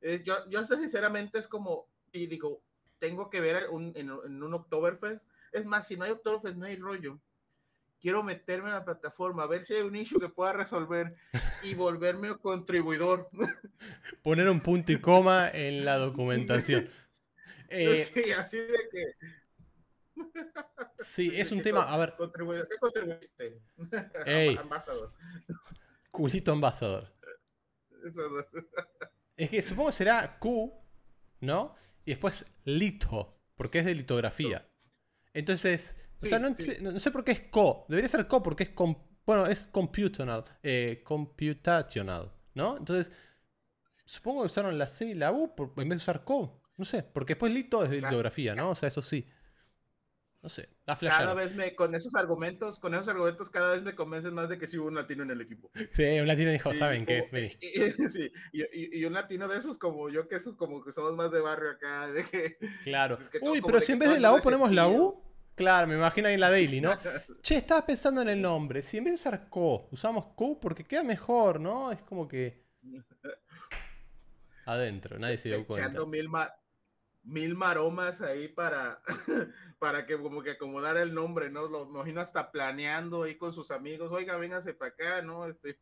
[0.00, 2.62] Eh, yo, yo sinceramente es como, y digo,
[2.98, 5.22] tengo que ver un, en, un Oktoberfest.
[5.52, 7.20] Es más, si no hay Oktoberfest, no hay rollo.
[8.04, 11.16] Quiero meterme en la plataforma, a ver si hay un issue que pueda resolver
[11.62, 13.30] y volverme un contribuidor.
[14.22, 16.90] Poner un punto y coma en la documentación.
[17.70, 19.14] Eh, sí, así de que
[21.00, 21.82] Sí, es un tema.
[21.82, 22.14] A ver.
[22.14, 23.62] ¿Qué contribuiste?
[24.58, 25.14] ambasador.
[26.10, 27.10] Culito ambasador.
[29.34, 30.72] Es que supongo que será Q,
[31.40, 31.74] ¿no?
[32.04, 34.68] Y después lito, porque es de litografía.
[35.32, 37.86] Entonces, o sea, no, sé, por qué es co.
[37.88, 38.70] Debería ser co porque es,
[39.26, 42.76] bueno, es computational, eh, computational, ¿no?
[42.76, 43.12] Entonces,
[44.04, 46.62] supongo que usaron la C y la U en vez de usar co.
[46.76, 48.70] No sé, porque después lito es de litografía, ¿no?
[48.70, 49.26] O sea, eso sí.
[50.44, 53.94] No sé, la Cada vez me, con esos argumentos, con esos argumentos, cada vez me
[53.94, 55.70] convencen más de que sí hubo un latino en el equipo.
[55.92, 57.30] Sí, un latino dijo, ¿saben qué?
[57.62, 61.40] Y, sí, y, un latino de esos como yo, que como que somos más de
[61.40, 62.08] barrio acá.
[62.08, 63.18] De que, claro.
[63.40, 65.18] Uy, pero si en vez de la U ponemos la U.
[65.54, 66.90] Claro, me imagino ahí en la daily, ¿no?
[67.42, 68.82] che, estaba pensando en el nombre.
[68.82, 71.92] Si en vez de usar Co, usamos Q porque queda mejor, ¿no?
[71.92, 72.64] Es como que.
[74.66, 76.04] Adentro, nadie se dio cuenta.
[76.06, 76.28] Mil,
[77.24, 79.00] mil maromas ahí para,
[79.78, 81.66] para que como que acomodar el nombre, ¿no?
[81.66, 85.46] Lo imagino hasta planeando ahí con sus amigos, oiga, véngase para acá, ¿no?
[85.46, 85.78] Este...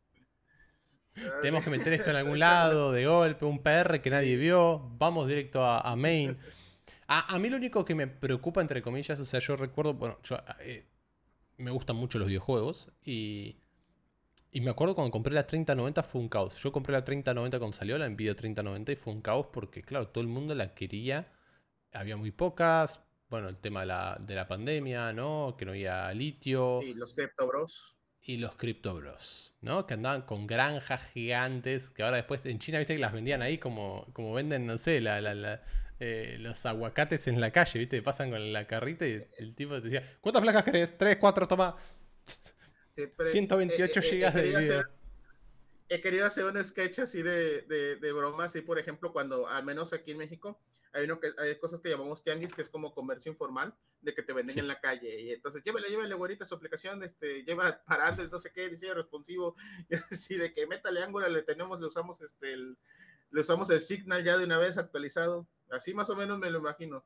[1.41, 5.27] Tenemos que meter esto en algún lado, de golpe, un PR que nadie vio, vamos
[5.27, 6.37] directo a, main.
[7.15, 10.37] A, mí lo único que me preocupa, entre comillas, o sea, yo recuerdo, bueno, yo,
[10.61, 10.87] eh,
[11.57, 13.57] me gustan mucho los videojuegos y,
[14.51, 16.55] y me acuerdo cuando compré la 3090 fue un caos.
[16.55, 20.07] Yo compré la 3090 cuando salió, la Nvidia 3090 y fue un caos porque, claro,
[20.07, 21.31] todo el mundo la quería,
[21.91, 22.99] había muy pocas,
[23.29, 25.55] bueno, el tema de la, de la pandemia, ¿no?
[25.55, 26.81] Que no había litio.
[26.81, 27.95] Y los criptobros.
[28.23, 29.85] Y los criptobros, ¿no?
[29.85, 33.59] Que andaban con granjas gigantes, que ahora después en China, viste, que las vendían ahí
[33.59, 34.99] como, como venden, no sé,
[36.05, 39.87] eh, los aguacates en la calle, viste, pasan con la carrita y el tipo te
[39.87, 40.97] decía, ¿cuántas placas querés?
[40.97, 41.77] Tres, cuatro, toma.
[42.91, 44.83] 128 GB gigas de video.
[45.87, 49.63] he querido hacer un sketch así de, de, de broma, así por ejemplo, cuando, al
[49.63, 50.59] menos aquí en México,
[50.91, 54.23] hay, uno que, hay cosas que llamamos tianguis, que es como comercio informal, de que
[54.23, 55.21] te venden en la calle.
[55.21, 58.95] Y entonces, llévele, llévele, güerita, su aplicación, este, lleva para antes, no sé qué, diseño
[58.95, 59.55] responsivo,
[59.89, 62.77] y así de que métale Angular, le tenemos, le usamos este, el,
[63.33, 65.47] le usamos el Signal ya de una vez actualizado.
[65.73, 67.03] Así más o menos me lo imagino.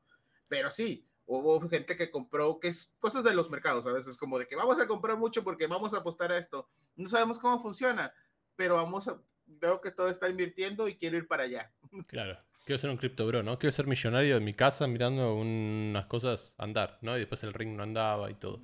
[0.48, 4.40] Pero sí, hubo gente que compró, que es cosas de los mercados, a veces como
[4.40, 6.70] de que vamos a comprar mucho porque vamos a apostar a esto.
[6.96, 8.14] No sabemos cómo funciona,
[8.56, 11.72] pero vamos a, veo que todo está invirtiendo y quiero ir para allá.
[12.08, 12.38] Claro.
[12.66, 13.58] Quiero ser un cripto bro, ¿no?
[13.58, 17.16] Quiero ser millonario en mi casa mirando unas cosas andar, ¿no?
[17.16, 18.62] Y después el ring no andaba y todo.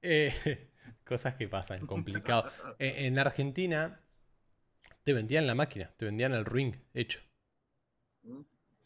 [0.00, 0.70] Eh,
[1.04, 2.50] cosas que pasan, complicado.
[2.78, 4.00] Eh, en Argentina
[5.04, 7.20] te vendían la máquina, te vendían el ring hecho.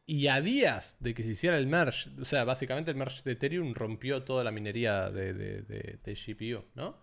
[0.06, 3.32] Y a días de que se hiciera el merge, o sea, básicamente el merge de
[3.32, 5.62] Ethereum rompió toda la minería de, de,
[6.02, 7.02] de GPU, ¿no?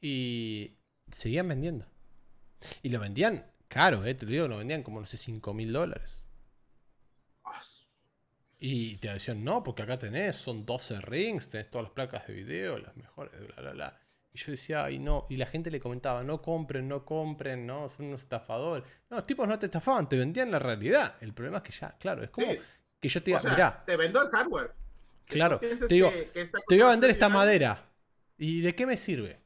[0.00, 0.78] Y
[1.10, 1.86] seguían vendiendo.
[2.82, 4.14] Y lo vendían caro, ¿eh?
[4.14, 6.26] Te lo digo, lo vendían como, no sé, 5 mil dólares.
[8.60, 12.34] Y te decían, no, porque acá tenés, son 12 rings, tenés todas las placas de
[12.34, 14.00] video, las mejores, bla, bla, bla.
[14.32, 15.26] Y yo decía, ay, no.
[15.30, 18.84] Y la gente le comentaba, no compren, no compren, no, son unos estafadores.
[19.10, 21.16] No, los tipos no te estafaban, te vendían la realidad.
[21.20, 22.58] El problema es que ya, claro, es como Sí.
[23.00, 24.72] que yo te diga, O sea, mirá, te vendo el hardware.
[25.26, 27.84] Claro, te digo, que- que esta te voy a vender es esta madera.
[28.36, 29.40] ¿Y de qué me sirve?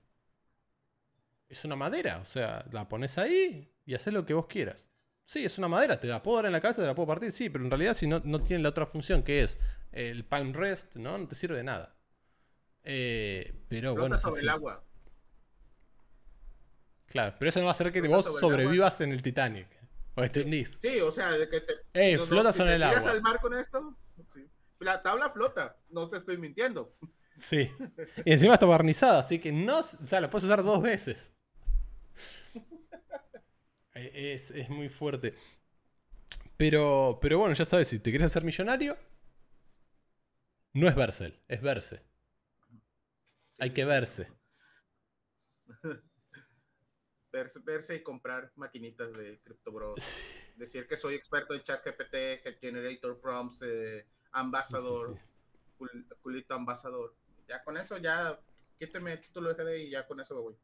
[1.49, 4.89] Es una madera, o sea, la pones ahí y haces lo que vos quieras.
[5.27, 7.31] Sí, es una madera, te la puedo dar en la cabeza, te la puedo partir,
[7.33, 9.59] sí, pero en realidad si no, no tiene la otra función que es
[9.93, 11.17] el palm rest, ¿no?
[11.19, 11.95] No te sirve de nada.
[12.85, 14.43] Eh, pero Flota bueno, sobre así.
[14.43, 14.85] el agua.
[17.07, 18.91] Claro, pero eso no va a hacer que Flota vos sobre el agua.
[18.91, 19.69] sobrevivas en el Titanic.
[20.15, 20.79] ¿O entendís?
[20.81, 21.75] Sí, o sea, de que te.
[21.95, 23.11] ¡Ey, no, no, flota sobre te el tiras agua!
[23.13, 23.97] al mar con esto,
[24.35, 24.47] sí.
[24.81, 26.95] La tabla flota, no te estoy mintiendo.
[27.39, 27.71] Sí.
[28.25, 29.79] Y encima está barnizada, así que no.
[29.81, 31.33] O sea, la puedes usar dos veces.
[33.95, 35.35] Eh, Es, es muy fuerte.
[36.57, 38.97] Pero, pero bueno, ya sabes, si te quieres hacer millonario,
[40.75, 42.03] no es Vercel, es verse.
[43.63, 44.27] Hay que verse.
[47.33, 49.95] Verse, verse y comprar maquinitas de Crypto Bros.
[50.57, 55.21] Decir que soy experto en ChatGPT, Head Generator Prompts, eh, Ambassador, Sí, sí,
[55.79, 57.15] cul- culito Ambassador.
[57.49, 58.39] Ya con eso, ya
[58.77, 60.57] quíteme el título de GD y ya con eso me voy.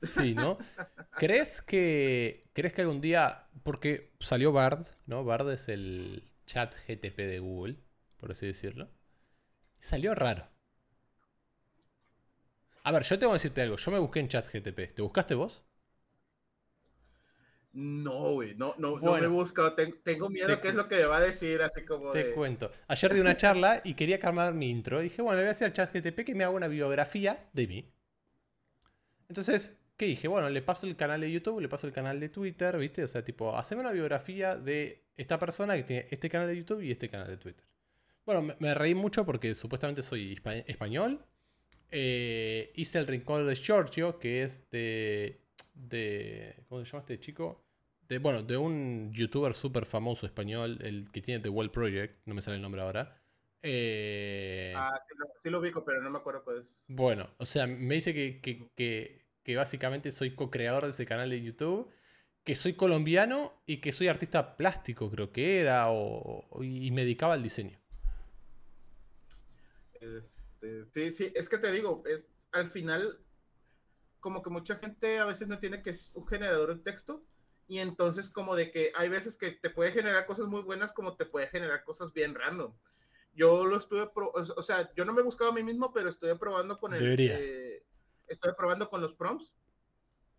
[0.00, 0.56] Sí, ¿no?
[1.18, 5.24] ¿Crees que, ¿Crees que algún día, porque salió Bard, ¿no?
[5.24, 7.76] Bard es el chat GTP de Google,
[8.16, 8.88] por así decirlo.
[9.80, 10.48] Y salió raro.
[12.84, 13.76] A ver, yo tengo que decirte algo.
[13.76, 14.88] Yo me busqué en chat GTP.
[14.88, 15.64] ¿Te buscaste vos?
[17.72, 19.26] No, güey, no, no, no me Bueno.
[19.26, 19.74] he buscado.
[19.74, 22.20] Ten- tengo miedo Te qué es lo que me va a decir, así como Te
[22.20, 22.30] de.
[22.30, 22.70] cuento.
[22.86, 25.00] Ayer di una charla y quería calmar mi intro.
[25.00, 27.66] Dije, bueno, le voy a decir al chat GTP que me haga una biografía de
[27.66, 27.92] mí.
[29.28, 30.28] Entonces, ¿qué dije?
[30.28, 33.04] Bueno, le paso el canal de YouTube, le paso el canal de Twitter, ¿viste?
[33.04, 36.82] O sea, tipo, haceme una biografía de esta persona que tiene este canal de YouTube
[36.82, 37.64] y este canal de Twitter.
[38.26, 41.24] Bueno, me, me reí mucho porque supuestamente soy español.
[41.90, 45.40] Eh, hice el rincón de Giorgio, que es de,
[45.74, 46.54] de.
[46.68, 47.64] ¿Cómo se llama este chico?
[48.08, 52.34] De, bueno, de un youtuber súper famoso español, el que tiene The Well Project, no
[52.34, 53.16] me sale el nombre ahora.
[53.62, 56.82] Eh, Ah, sí lo, sí lo ubico, pero no me acuerdo cuál es.
[56.88, 61.30] bueno, o sea, me dice que, que- que- que básicamente soy co-creador de ese canal
[61.30, 61.90] de YouTube,
[62.44, 67.02] que soy colombiano y que soy artista plástico, creo que era, o, o- y me
[67.02, 67.78] dedicaba al diseño.
[70.60, 73.18] Este, sí, sí, es que te digo, es al final,
[74.20, 77.24] como que mucha gente a veces no tiene que es un generador de texto,
[77.66, 81.16] y entonces como de que hay veces que te puede generar cosas muy buenas como
[81.16, 82.74] te puede generar cosas bien random.
[83.32, 86.34] Yo lo estuve, o sea, yo no me he buscado a mí mismo, pero estuve
[86.36, 87.00] probando con el...
[87.20, 87.84] Eh,
[88.26, 89.54] estuve probando con los prompts.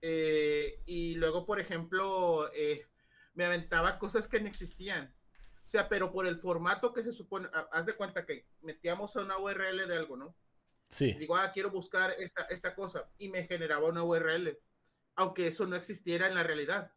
[0.01, 2.85] eh, y luego, por ejemplo, eh,
[3.33, 5.13] me aventaba cosas que no existían.
[5.71, 9.15] O sea, pero por el formato que se supone, ha- haz de cuenta que metíamos
[9.15, 10.35] a una URL de algo, ¿no?
[10.89, 14.59] Sí, Digo, ah, quiero buscar esta, esta cosa y me generaba una URL,
[15.15, 16.91] aunque eso no existiera en la realidad.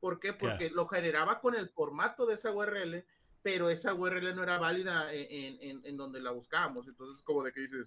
[0.00, 0.32] ¿Por qué?
[0.32, 3.06] Porque lo generaba con el formato de esa URL,
[3.42, 6.88] pero esa URL no era válida en, en- en- en donde la buscábamos.
[6.88, 7.86] Entonces, como de que dices,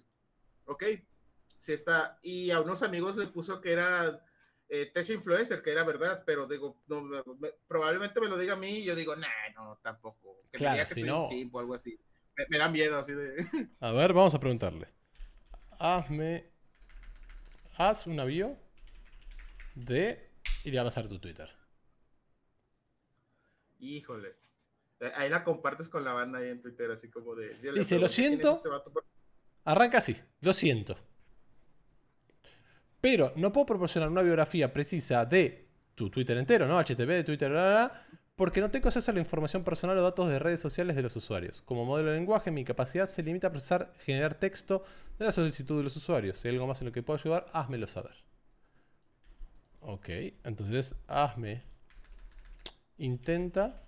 [0.64, 0.84] ok,
[1.58, 4.24] si está, y a unos amigos le puso que era
[4.72, 8.54] eh, Tech Influencer, que era verdad, pero digo, no, me- me- probablemente me lo diga
[8.54, 10.42] a mí y yo digo, nah, no, tampoco.
[10.52, 11.98] Que me Claro, diga que si soy no- un simp o algo así.
[12.36, 13.36] Me, me da miedo así de...
[13.80, 14.88] a ver, vamos a preguntarle.
[15.78, 16.50] Hazme.
[17.76, 18.56] Haz una bio
[19.74, 20.30] de.
[20.64, 21.48] Y le va a tu Twitter.
[23.78, 24.36] Híjole.
[25.00, 27.48] Eh, Ahí la compartes con la banda ahí en Twitter, así como de.
[27.72, 28.56] Dice, "Lo "¿Quién es siento".
[28.56, 29.06] este vato?" Por-
[29.64, 30.98] Arranca así, lo siento.
[33.00, 36.78] Pero no puedo proporcionar una biografía precisa de tu Twitter entero, ¿no?
[36.78, 40.30] HTTP de Twitter, bla, bla, porque no tengo acceso a la información personal o datos
[40.30, 41.60] de redes sociales de los usuarios.
[41.62, 44.84] Como modelo de lenguaje, mi capacidad se limita a procesar, generar texto
[45.18, 46.38] de la solicitud de los usuarios.
[46.38, 48.24] Si hay algo más en lo que puedo ayudar, házmelo saber.
[49.80, 50.08] Ok,
[50.44, 51.62] entonces hazme.
[52.96, 53.82] Intenta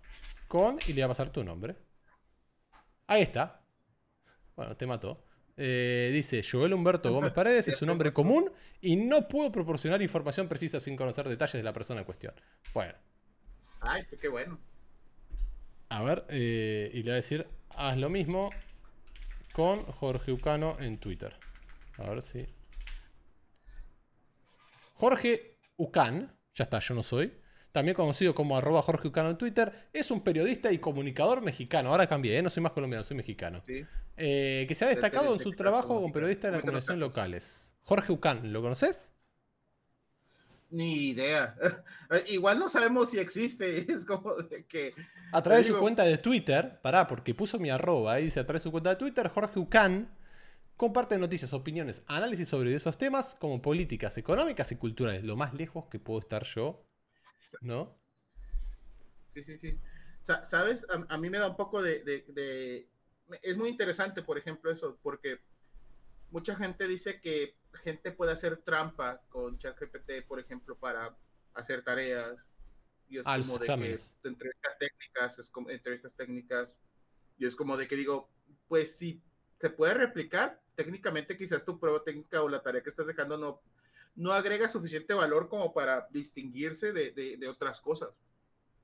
[0.49, 1.77] con y le va a pasar tu nombre.
[3.07, 3.63] Ahí está.
[4.55, 5.25] Bueno, te mató.
[5.57, 10.49] Eh, dice Joel Humberto Gómez Paredes es un nombre común y no puedo proporcionar información
[10.49, 12.35] precisa sin conocer detalles de la persona en cuestión.
[12.73, 12.95] Bueno,
[13.81, 14.59] Ay, qué bueno.
[15.89, 18.51] a ver, eh, y le voy a decir, haz lo mismo
[19.53, 21.35] con Jorge Ucano en Twitter.
[21.99, 22.47] A ver si.
[24.95, 27.33] Jorge Ucan, ya está, yo no soy.
[27.73, 31.91] También conocido como arroba Jorge Ucano en Twitter, es un periodista y comunicador mexicano.
[31.91, 32.43] Ahora cambié, ¿eh?
[32.43, 33.63] no soy más colombiano, soy mexicano.
[33.63, 33.85] Sí.
[34.17, 37.75] Eh, que se ha destacado en su trabajo como periodista de la comunicación locales.
[37.83, 39.13] Jorge Ucan, ¿lo conoces?
[40.71, 41.57] Ni idea.
[42.29, 43.79] Igual no sabemos si existe.
[43.93, 44.95] Es como de que.
[45.33, 48.47] A través de su cuenta de Twitter, pará, porque puso mi arroba, y dice a
[48.47, 50.09] través de su cuenta de Twitter, Jorge Ucan
[50.77, 55.23] comparte noticias, opiniones, análisis sobre esos temas como políticas, económicas y culturales.
[55.25, 56.85] Lo más lejos que puedo estar yo,
[57.61, 57.97] ¿no?
[59.33, 59.79] Sí, sí, sí.
[60.21, 60.87] ¿Sabes?
[61.09, 62.89] A, mí me da un poco de,
[63.43, 65.39] Es muy interesante, por ejemplo, eso, porque
[66.31, 71.17] mucha gente dice que gente puede hacer trampa con ChatGPT, por ejemplo, para
[71.55, 72.37] hacer tareas.
[73.09, 76.77] Y es como de que entrevistas técnicas, es como entrevistas técnicas.
[77.39, 78.31] Y es como de que digo,
[78.69, 79.23] pues si
[79.59, 83.61] se puede replicar, técnicamente quizás tu prueba técnica o la tarea que estás dejando no,
[84.15, 88.11] no agrega suficiente valor como para distinguirse de, de, otras cosas.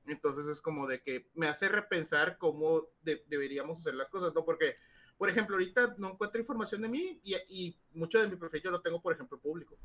[0.08, 4.44] Entonces es como de que me hace repensar cómo deberíamos hacer las cosas, ¿no?
[4.44, 4.76] Porque,
[5.16, 8.70] por ejemplo, ahorita no encuentro información de mí y, y mucho de mi perfil yo
[8.70, 9.78] lo tengo, por ejemplo, público.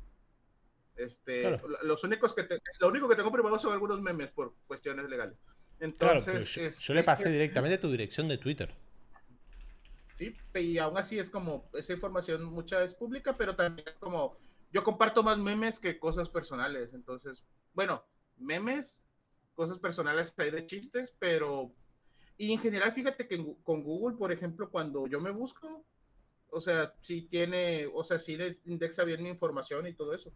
[0.96, 2.46] Este, los únicos que
[2.78, 5.36] lo único que tengo privado son algunos memes por cuestiones legales.
[5.80, 8.72] Entonces, yo, le pasé directamente tu dirección de Twitter.
[10.16, 14.38] Sí, y aún así es como, esa información mucha es pública, pero también es como,
[14.72, 16.94] yo comparto más memes que cosas personales.
[16.94, 18.04] Entonces, bueno,
[18.36, 19.00] memes,
[19.54, 21.72] cosas personales hay de chistes, pero,
[22.36, 25.84] y en general, fíjate que con Google, por ejemplo, cuando yo me busco,
[26.50, 30.32] o sea, sí tiene, o sea, sí indexa bien mi información y todo eso.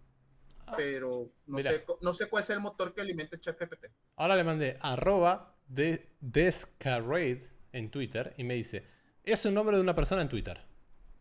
[0.66, 3.86] Ah, pero no sé, no sé cuál es el motor que alimente ChatGPT.
[4.16, 8.84] Ahora le mandé arroba de Descarade en Twitter y me dice,
[9.22, 10.60] es un nombre de una persona en Twitter.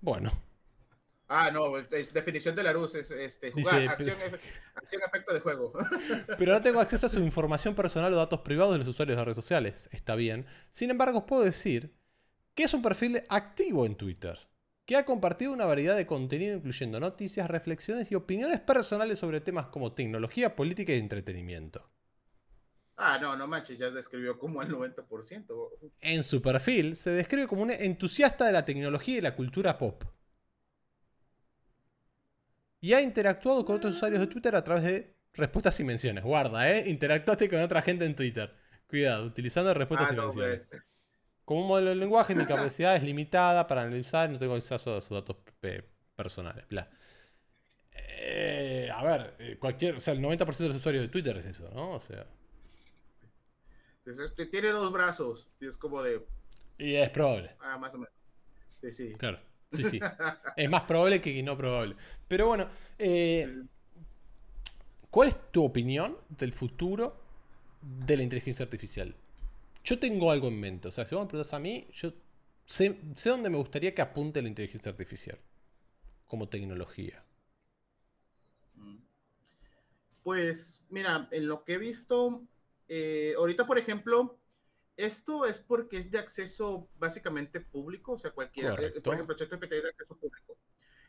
[0.02, 0.47] Bueno.
[1.30, 4.16] Ah, no, definición de la luz es este, jugar, acción,
[5.06, 5.74] efecto de juego.
[6.38, 9.26] Pero no tengo acceso a su información personal o datos privados de los usuarios de
[9.26, 9.90] redes sociales.
[9.92, 10.46] Está bien.
[10.72, 11.94] Sin embargo, puedo decir
[12.56, 14.40] que es un perfil activo en Twitter,
[14.86, 19.68] que ha compartido una variedad de contenido incluyendo noticias, reflexiones y opiniones personales sobre temas
[19.68, 21.92] como tecnología, política y entretenimiento.
[22.96, 25.92] Ah, no, no manches, ya describió como el 90%.
[26.00, 30.04] En su perfil se describe como un entusiasta de la tecnología y la cultura pop.
[32.88, 36.24] Y ha interactuado con otros usuarios de Twitter a través de respuestas y menciones.
[36.24, 36.90] Guarda, ¿eh?
[36.90, 38.56] Interactuaste con otra gente en Twitter.
[38.88, 40.66] Cuidado, utilizando respuestas ah, y menciones.
[40.70, 40.84] Pues.
[41.44, 45.10] Como modelo de lenguaje, mi capacidad es limitada para analizar, no tengo acceso a sus
[45.10, 45.36] datos
[46.16, 46.66] personales.
[46.70, 46.90] Bla.
[47.92, 51.46] Eh, a ver, eh, cualquier, o sea, el 90% de los usuarios de Twitter es
[51.46, 51.92] eso, ¿no?
[51.92, 52.26] O sea.
[54.50, 56.26] Tiene dos brazos y es como de.
[56.78, 57.52] Y es probable.
[57.60, 58.14] Ah, más o menos.
[58.80, 59.14] Sí, sí.
[59.16, 59.42] Claro.
[59.74, 60.00] Sí, sí.
[60.56, 61.96] es más probable que no probable.
[62.28, 63.64] Pero bueno, eh,
[65.10, 67.20] ¿cuál es tu opinión del futuro
[67.82, 69.16] de la inteligencia artificial?
[69.84, 70.88] Yo tengo algo en mente.
[70.88, 72.14] O sea, si vos me preguntas a mí, yo
[72.66, 75.38] sé, sé dónde me gustaría que apunte la inteligencia artificial
[76.28, 77.24] como tecnología.
[78.76, 78.98] Mm.
[80.24, 82.42] Pues, mira, en lo que he visto,
[82.90, 84.38] eh, ahorita, por ejemplo,
[84.98, 89.72] esto es porque es de acceso básicamente público, o sea, cualquier, eh, por ejemplo, ChatGPT
[89.74, 90.58] es de acceso público.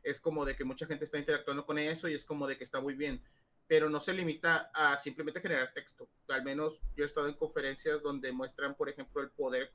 [0.02, 2.64] Es como de que mucha gente está interactuando con eso y es como de que
[2.64, 3.22] está muy bien,
[3.66, 6.08] pero no se limita a simplemente generar texto.
[6.28, 9.70] Al menos yo he estado en conferencias donde muestran, por ejemplo, el poder,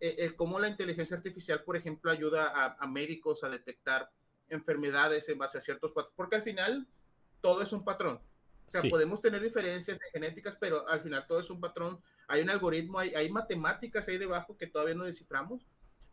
[0.00, 4.10] eh, el, cómo la inteligencia artificial, por ejemplo, ayuda a, a médicos a detectar
[4.50, 6.86] enfermedades en base a ciertos patrones, porque al final
[7.40, 8.20] todo es un patrón.
[8.66, 12.00] O sea, podemos tener diferencias genéticas, pero al final todo es un patrón.
[12.30, 15.66] Hay un algoritmo, hay, hay matemáticas ahí debajo que todavía no desciframos,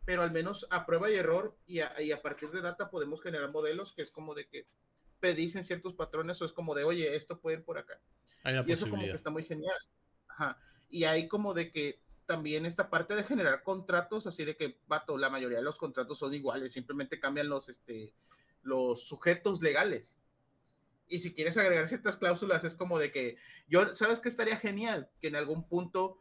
[0.04, 3.22] pero al menos a prueba y error y a, y a partir de data podemos
[3.22, 4.66] generar modelos que es como de que
[5.20, 8.00] predicen ciertos patrones o es como de, oye, esto puede ir por acá.
[8.44, 9.78] y eso como que está muy genial.
[10.28, 10.58] Ajá.
[10.88, 15.16] Y hay como de que también esta parte de generar contratos, así de que, vato,
[15.16, 18.12] la mayoría de los contratos son iguales, simplemente cambian los, este,
[18.62, 20.18] los sujetos legales
[21.08, 23.36] y si quieres agregar ciertas cláusulas, es como de que
[23.66, 25.10] yo, ¿sabes qué estaría genial?
[25.20, 26.20] Que en algún punto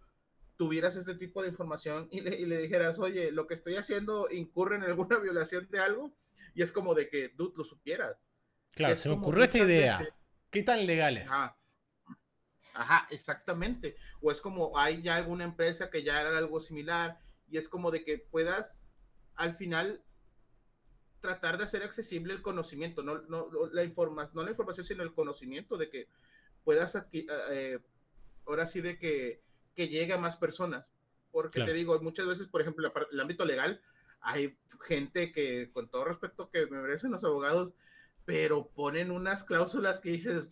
[0.58, 4.84] tuvieras este tipo de información y le, dijeras, oye, lo que estoy haciendo incurre en
[4.84, 6.14] alguna violación de algo,
[6.54, 8.18] y es como de que tú lo supieras.
[8.72, 10.08] Claro, se me ocurrió esta idea.
[10.50, 11.30] ¿Qué tan legales?
[11.30, 11.58] Ajá.
[12.74, 13.96] Ajá, exactamente.
[14.22, 17.20] O es como hay ya alguna empresa que ya haga algo similar,
[17.50, 18.86] y es como de que puedas
[19.36, 20.04] al final
[21.22, 25.14] tratar de hacer accesible el conocimiento, no, no, la, informa no la información, sino el
[25.14, 26.08] conocimiento de que
[26.64, 27.80] puedas aquí, eh,
[28.46, 29.42] ahora sí de que,
[29.76, 30.86] que llegue a más personas.
[31.32, 33.82] Porque te digo, muchas veces, por ejemplo, en el ámbito legal,
[34.22, 37.74] hay gente que, con todo respeto que me merecen los abogados,
[38.26, 40.48] pero ponen unas cláusulas que dices,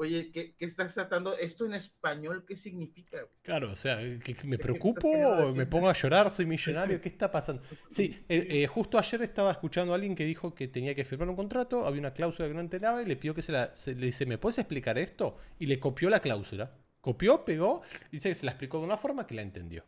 [0.00, 1.36] oye, ¿qué, estás tratando?
[1.36, 3.18] ¿Esto en español qué significa?
[3.42, 7.30] Claro, o sea, ¿que, me preocupo o me pongo a llorar, soy millonario, ¿qué está
[7.30, 7.62] pasando?
[7.90, 11.28] Sí, eh, eh, justo ayer estaba escuchando a alguien que dijo que tenía que firmar
[11.28, 14.06] un contrato, había una cláusula que no entendía y le pidió que se la, le
[14.06, 15.36] dice, ¿me puedes explicar esto?
[15.58, 16.74] Y le copió la cláusula.
[17.02, 19.84] Copió, pegó, y dice que se la explicó de una forma que la entendió.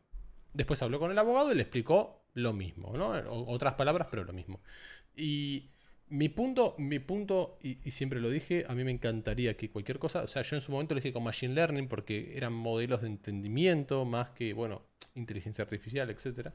[0.52, 3.10] Después habló con el abogado y le explicó lo mismo, ¿no?
[3.48, 4.62] otras palabras, pero lo mismo.
[5.14, 5.70] Y
[6.12, 9.98] mi punto, mi punto y, y siempre lo dije, a mí me encantaría que cualquier
[9.98, 13.00] cosa, o sea, yo en su momento lo dije con Machine Learning porque eran modelos
[13.00, 14.82] de entendimiento más que, bueno,
[15.14, 16.52] inteligencia artificial, etcétera.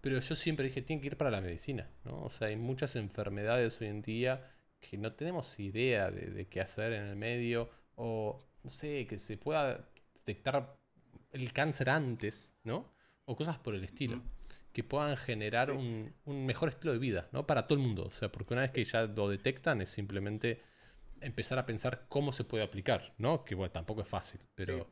[0.00, 2.24] Pero yo siempre dije, tiene que ir para la medicina, ¿no?
[2.24, 6.92] O sea, hay muchas enfermedades hoy en día que no tenemos idea de, qué hacer
[6.92, 10.76] en el medio o, no sé, que se pueda detectar
[11.32, 12.92] el cáncer antes, ¿no?
[13.24, 14.20] O cosas por el estilo.
[14.76, 15.72] Que puedan generar Sí.
[15.72, 17.46] un, un mejor estilo de vida, ¿no?
[17.46, 18.04] Para todo el mundo.
[18.04, 20.60] O sea, porque una vez que ya lo detectan es simplemente
[21.20, 23.42] empezar a pensar cómo se puede aplicar, ¿no?
[23.44, 24.86] Que bueno, tampoco es fácil, pero...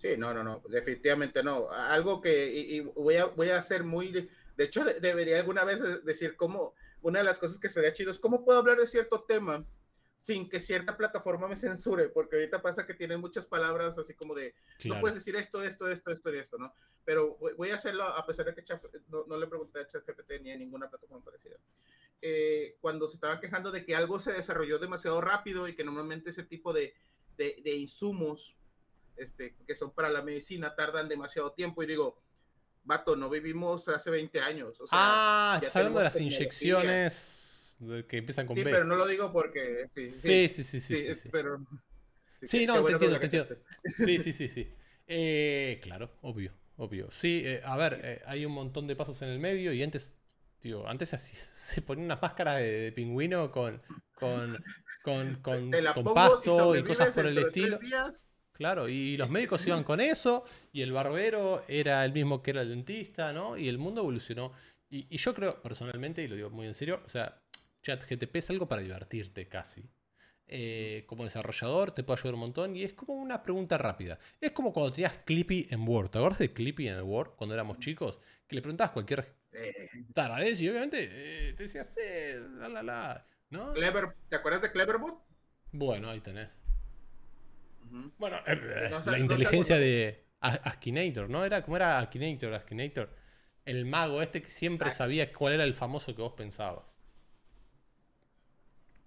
[0.00, 1.70] Sí, no, no, no, definitivamente no.
[1.70, 5.38] Algo que, y, y voy, a, voy a ser muy, de, de hecho, de- debería
[5.38, 8.58] alguna vez de- decir cómo, una de las cosas que sería chido es cómo puedo
[8.58, 9.64] hablar de cierto tema
[10.22, 14.36] sin que cierta plataforma me censure, porque ahorita pasa que tienen muchas palabras así como
[14.36, 15.00] de, no Claro.
[15.00, 16.72] puedes decir esto, esto, esto, esto y esto, ¿no?
[17.04, 20.40] Pero voy, a hacerlo a pesar de que Chat- no, no le pregunté a ChatGPT
[20.42, 21.56] ni a ninguna plataforma parecida.
[22.20, 26.30] Eh, cuando se estaban quejando de que algo se desarrolló demasiado rápido y que normalmente
[26.30, 26.94] ese tipo de,
[27.36, 28.54] de, de insumos
[29.16, 32.22] este, que son para la medicina tardan demasiado tiempo y digo,
[32.84, 34.80] vato, no vivimos hace 20 años.
[34.80, 36.38] O sea, ah, hablando de las tecnología.
[36.38, 37.51] inyecciones
[38.08, 38.70] que empiezan con sí, B.
[38.70, 41.58] pero no lo digo porque sí, Sí, sí, sí, sí, sí, sí, pero
[42.42, 43.64] Sí, no, te bueno que entiendo, te entiendo.
[43.96, 44.68] Sí, sí, sí, sí.
[45.06, 47.10] Eh, claro, obvio, obvio.
[47.10, 50.16] Sí, eh, a ver, eh, hay un montón de pasos en el medio y antes,
[50.58, 53.80] tío, antes así, se ponían unas máscaras de, de pingüino con,
[54.14, 54.62] con,
[55.02, 57.78] con, con, Te con pongo si pasto y cosas por el estilo.
[58.52, 62.62] Claro, y los médicos iban con eso, y el barbero era el mismo que era
[62.62, 63.56] el dentista, ¿no?
[63.56, 64.52] Y el mundo evolucionó.
[64.90, 67.41] Y, y yo creo, personalmente, y lo digo muy en serio, o sea,
[67.82, 69.82] ChatGTP es algo para divertirte casi.
[70.54, 74.18] Eh, como desarrollador te puede ayudar un montón y es como una pregunta rápida.
[74.40, 76.10] Es como cuando tenías Clippy en Word.
[76.10, 78.20] ¿Te acuerdas de Clippy en el Word cuando éramos chicos?
[78.46, 82.00] Que le preguntabas cualquier Eh, taradez y obviamente eh, te decía, sí,
[82.58, 83.26] la, la, la.
[83.50, 83.72] ¿No?
[83.74, 85.22] Clever, ¿te acuerdas de Cleverbot?
[85.72, 86.62] Bueno, ahí tenés.
[88.18, 91.44] Bueno, eh, eh, No la no inteligencia de Askinator, ¿no?
[91.44, 93.10] Era como era Akinator, Askinator.
[93.64, 94.92] El mago este que siempre Ah.
[94.92, 96.91] sabía cuál era el famoso que vos pensabas.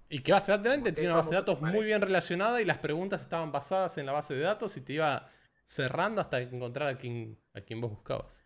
[0.10, 2.78] Y que básicamente Como tenía qué una base de datos muy bien relacionada y las
[2.78, 5.30] preguntas estaban basadas en la base de datos y te iba
[5.66, 8.44] cerrando hasta encontrar a quien, a quien vos buscabas.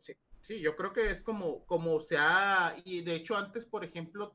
[0.00, 3.84] Sí, sí, yo creo que es como, como se ha, y de hecho antes, por
[3.84, 4.34] ejemplo,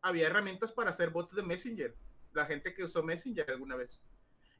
[0.00, 1.94] había herramientas para hacer bots de Messenger,
[2.34, 4.00] la gente que usó Messenger alguna vez.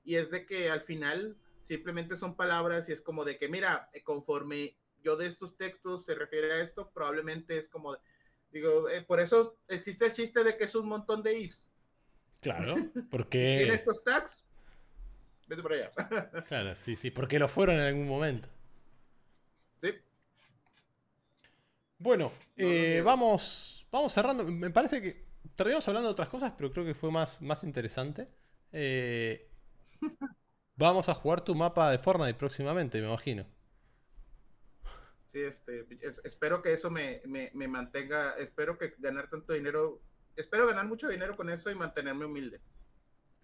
[0.05, 3.89] Y es de que al final simplemente son palabras y es como de que, mira,
[3.93, 7.97] eh, conforme yo de estos textos se refiere a esto, probablemente es como,
[8.53, 11.71] digo, eh, por eso existe el chiste de que es un montón de ifs.
[12.41, 13.73] Claro, Tiene porque...
[13.75, 14.45] estos tags,
[15.47, 15.93] vete por allá.
[16.49, 18.49] Claro, sí, sí, porque lo fueron en algún momento.
[19.83, 19.93] Sí.
[21.99, 24.45] Bueno, No, no eh, vamos, vamos cerrando.
[24.45, 25.25] Me parece que
[25.55, 28.29] terminamos hablando de otras cosas, pero creo que fue más, más interesante.
[28.73, 29.49] Eh,
[30.77, 33.47] vamos a jugar tu mapa de Fortnite próximamente, me imagino.
[35.33, 40.03] Sí, este, es- espero que eso me, me, me mantenga, espero que ganar tanto dinero,
[40.37, 42.61] espero ganar mucho dinero con eso y mantenerme humilde.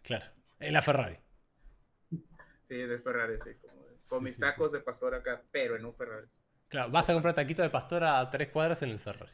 [0.02, 0.26] Claro,
[0.58, 1.18] en la Ferrari.
[2.68, 5.84] Sí, de Ferrari, sí, como con Sí, mis sí, tacos de pastor acá, pero en
[5.84, 6.28] un Ferrari.
[6.70, 9.32] Claro, vas a comprar taquito de pastor a tres cuadras en el Ferrari.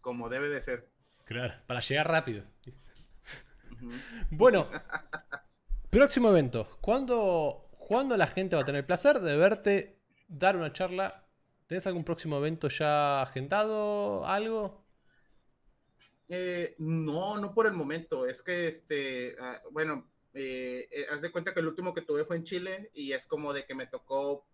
[0.00, 0.88] Como debe de ser.
[1.24, 2.44] Claro, para llegar rápido.
[4.30, 4.68] Bueno,
[5.90, 6.68] próximo evento.
[6.80, 11.26] ¿Cuándo, ¿Cuándo la gente va a tener el placer de verte dar una charla?
[11.66, 14.26] ¿Tenés algún próximo evento ya agendado?
[14.26, 14.84] ¿Algo?
[16.28, 18.26] Eh, no, no por el momento.
[18.26, 22.24] Es que, este, ah, bueno, eh, eh, haz de cuenta que el último que tuve
[22.24, 24.46] fue en Chile y es como de que me tocó.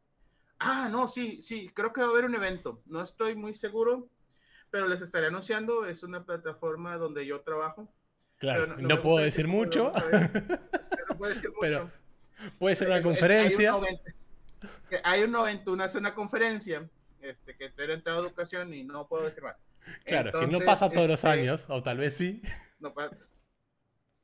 [0.58, 2.82] Ah, no, sí, sí, creo que va a haber un evento.
[2.86, 4.08] No estoy muy seguro,
[4.70, 5.86] pero les estaré anunciando.
[5.86, 7.92] Es una plataforma donde yo trabajo.
[8.38, 9.92] Claro, no, puedo decir mucho.
[10.10, 11.94] Pero no puedo decir Pero mucho.
[12.58, 13.74] Puede ser una Eh, eh, conferencia.
[13.74, 13.84] Hay un
[15.04, 16.88] hay un evento, una, es una conferencia
[17.20, 19.56] este, que estoy orientado a educación y no puedo decir más.
[20.04, 22.42] Claro, que no Entonces, pasa todos los este, años, o tal vez sí.
[22.78, 23.16] No, pasa.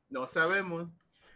[0.09, 0.89] no sabemos.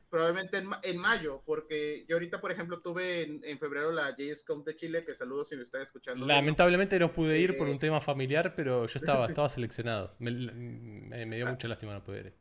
[0.09, 4.61] Probablemente en, en mayo, porque yo ahorita, por ejemplo, tuve en, en febrero la JSCOM
[4.65, 6.25] de Chile, que saludos si me están escuchando.
[6.25, 10.15] Lamentablemente no pude ir por Eh, un tema familiar, pero yo estaba, estaba seleccionado.
[10.19, 12.40] Me, me- me dio mucha lástima no poder ir.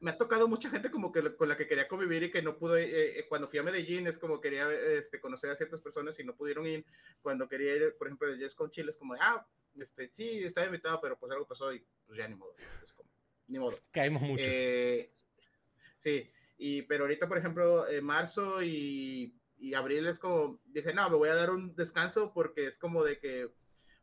[0.00, 2.56] Me, ha tocado mucha gente como que con la que quería convivir y que no
[2.56, 6.18] pudo, eh, eh, cuando fui a Medellín es como quería este, conocer a ciertas personas
[6.18, 6.84] y no pudieron ir,
[7.22, 10.66] cuando quería ir, por ejemplo, de Jazz con Chile es como, ah, este, sí, estaba
[10.66, 12.54] invitado, pero pues algo pasó y pues ya ni modo,
[12.96, 13.10] como,
[13.46, 13.78] ni modo.
[13.92, 14.46] Caímos muchos.
[14.48, 15.12] Eh,
[15.98, 21.08] sí, y, pero ahorita, por ejemplo, eh, marzo y, y abril es como, dije, no,
[21.08, 23.50] me voy a dar un descanso porque es como de que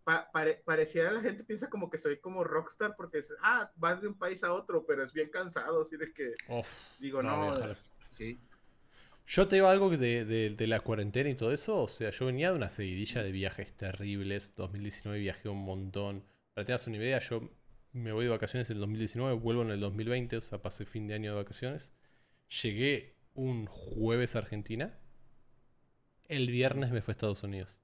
[0.05, 4.17] pareciera la gente piensa como que soy como rockstar porque es, ah, vas de un
[4.17, 6.35] país a otro, pero es bien cansado, así de que
[6.99, 7.53] digo, no,
[8.09, 8.39] sí.
[9.27, 12.51] Yo te digo algo de, de, la cuarentena y todo eso, o sea, yo venía
[12.51, 17.19] de una seguidilla de viajes terribles, 2019 viajé un montón, para que tengas una idea,
[17.19, 17.49] yo
[17.91, 21.07] me voy de vacaciones en el 2019, vuelvo en el 2020, o sea, pasé fin
[21.07, 21.91] de año de vacaciones,
[22.61, 24.99] llegué un jueves a Argentina,
[26.27, 27.79] el viernes me fue a Estados Unidos.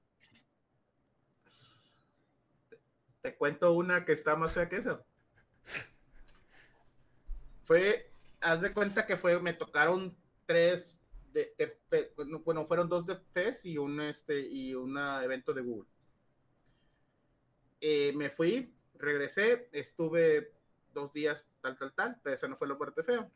[3.22, 5.04] Te cuento una que está más fea que eso.
[7.62, 8.10] Fue,
[8.40, 10.16] haz de cuenta que fue, me tocaron
[10.46, 10.98] tres,
[11.32, 11.54] de,
[12.44, 15.88] bueno, fueron dos de FES y un este y un evento de Google.
[17.80, 20.52] Eh, me fui, regresé, estuve
[20.92, 23.30] dos días, tal, tal, tal, pero ese no fue lo fuerte feo.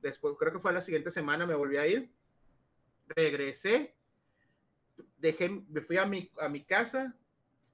[0.00, 2.10] Después, creo que fue la siguiente semana, me volví a ir,
[3.08, 3.94] regresé,
[5.18, 7.14] dejé, me fui a mi, a mi casa,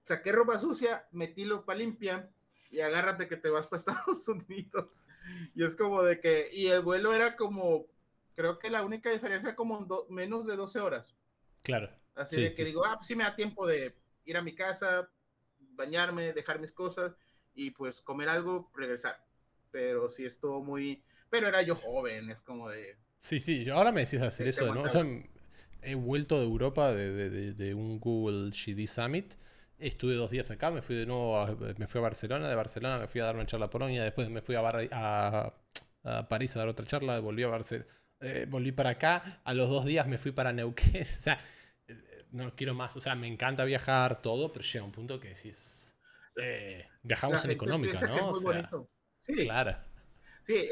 [0.02, 2.28] saqué ropa sucia, metí para limpia
[2.70, 5.02] y agárrate que te vas para Estados Unidos.
[5.54, 7.86] Y es como de que, y el vuelo era como,
[8.34, 11.14] creo que la única diferencia como menos de 12 horas.
[11.62, 11.90] Claro.
[12.14, 13.94] Así de que digo, ah, pues sí me da tiempo de
[14.24, 15.08] ir a mi casa,
[15.58, 17.16] bañarme, dejar mis cosas
[17.54, 19.24] y pues comer algo, regresar.
[19.70, 22.96] Pero sí estuvo muy, pero era yo joven, es como de...
[23.20, 25.24] Sí, sí, ahora me decís hacer eso de nuevo.
[25.80, 29.34] he vuelto de Europa de, de, de un Google GD Summit
[29.82, 32.98] Estuve dos días acá, me fui de nuevo, a, me fui a Barcelona, de Barcelona
[32.98, 34.60] me fui a dar una charla a Polonia, después me fui a,
[34.92, 39.68] a, París a dar otra charla, volví a Barcelona, eh, volví para acá, a los
[39.68, 41.40] dos días me fui para Neuquén, o sea,
[41.88, 45.30] eh, no quiero más, o sea, me encanta viajar todo, pero llega un punto que
[45.30, 45.92] decís,
[46.36, 48.28] eh, viajamos en económica, ¿no?
[48.28, 48.70] o sea,
[49.18, 49.34] sí.
[49.46, 49.76] Claro.
[50.46, 50.64] Sí,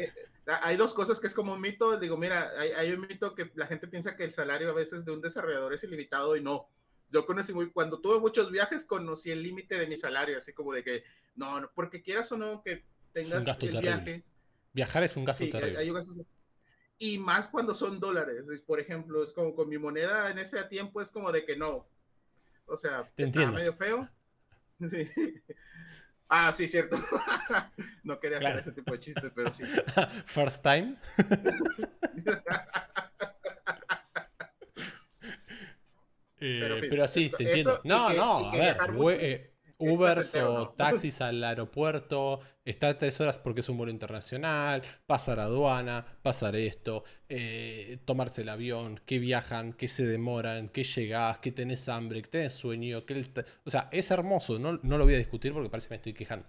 [0.46, 3.50] hay dos cosas que es como un mito, digo, mira, hay, hay un mito que
[3.56, 6.68] la gente piensa que el salario a veces de un desarrollador es ilimitado y no
[7.11, 10.72] yo conocí muy, cuando tuve muchos viajes, conocí el límite de mi salario, así como
[10.72, 11.04] de que,
[11.36, 14.24] no, no porque quieras o no que tengas el viaje.
[14.72, 15.92] Viajar es un gasto terrible.
[16.98, 18.46] y más cuando son dólares.
[18.66, 21.88] Por ejemplo, es como con mi moneda en ese tiempo es como de que no.
[22.66, 24.08] O sea, Te está medio feo.
[24.88, 25.11] Sí.
[26.32, 26.96] Ah, sí, cierto.
[28.04, 29.64] no quería hacer ese tipo de chiste, pero sí.
[30.24, 30.96] First time.
[36.41, 37.80] Eh, pero, sí, te entiendo.
[37.84, 38.76] No, no, a ver,
[39.20, 45.41] eh, Uber o taxis al aeropuerto, estar tres horas porque es un vuelo internacional, pasar
[45.41, 51.51] aduana, pasar esto, eh, tomarse el avión, que viajan, que se demoran, que llegás, que
[51.51, 53.24] tenés hambre, que tenés sueño, que
[53.64, 56.12] o sea, es hermoso, no, no lo voy a discutir porque parece que me estoy
[56.12, 56.47] quejando.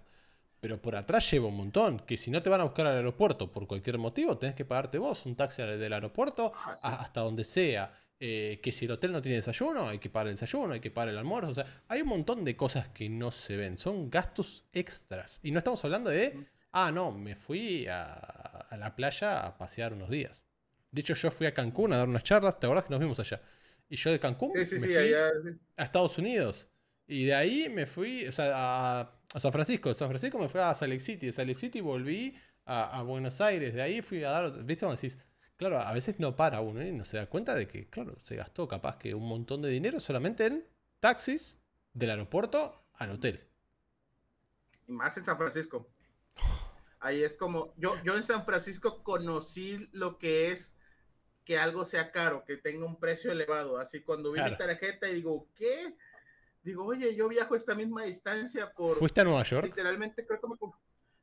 [0.60, 3.50] Pero por atrás lleva un montón, que si no te van a buscar al aeropuerto
[3.50, 7.92] por cualquier motivo, tenés que pagarte vos un taxi del aeropuerto ah, hasta donde sea.
[8.24, 10.92] Eh, que si el hotel no tiene desayuno, hay que pagar el desayuno, hay que
[10.92, 11.50] pagar el almuerzo.
[11.50, 13.78] O sea, hay un montón de cosas que no se ven.
[13.78, 15.40] Son gastos extras.
[15.42, 20.08] Y no estamos hablando de, ah, no, me fui a, la playa a pasear unos
[20.08, 20.44] días.
[20.92, 22.60] De hecho, yo fui a Cancún a dar unas charlas.
[22.60, 23.42] ¿Te acordás que nos vimos allá?
[23.88, 26.68] Y yo de Cancún me fui a Estados Unidos.
[27.08, 29.88] Y de ahí me fui a, San Francisco.
[29.88, 31.26] De San Francisco me fui a Salt Lake City.
[31.26, 33.74] De Salt Lake City volví a, Buenos Aires.
[33.74, 34.64] De ahí fui a dar.
[34.64, 35.18] ¿Viste cómo decís?
[35.62, 38.34] Claro, a veces no para uno y no se da cuenta de que, claro, se
[38.34, 40.66] gastó capaz que un montón de dinero solamente en
[40.98, 41.56] taxis
[41.92, 43.48] del aeropuerto al hotel.
[44.88, 45.88] Y más en San Francisco.
[46.98, 50.74] Ahí es como, yo, yo en San Francisco conocí lo que es
[51.44, 53.78] que algo sea caro, que tenga un precio elevado.
[53.78, 55.96] Así cuando vi mi tarjeta y digo, ¿qué?
[56.64, 58.98] Digo, oye, yo viajo esta misma distancia por...
[58.98, 59.66] ¿Fuiste a Nueva York?
[59.66, 60.56] Literalmente creo que me...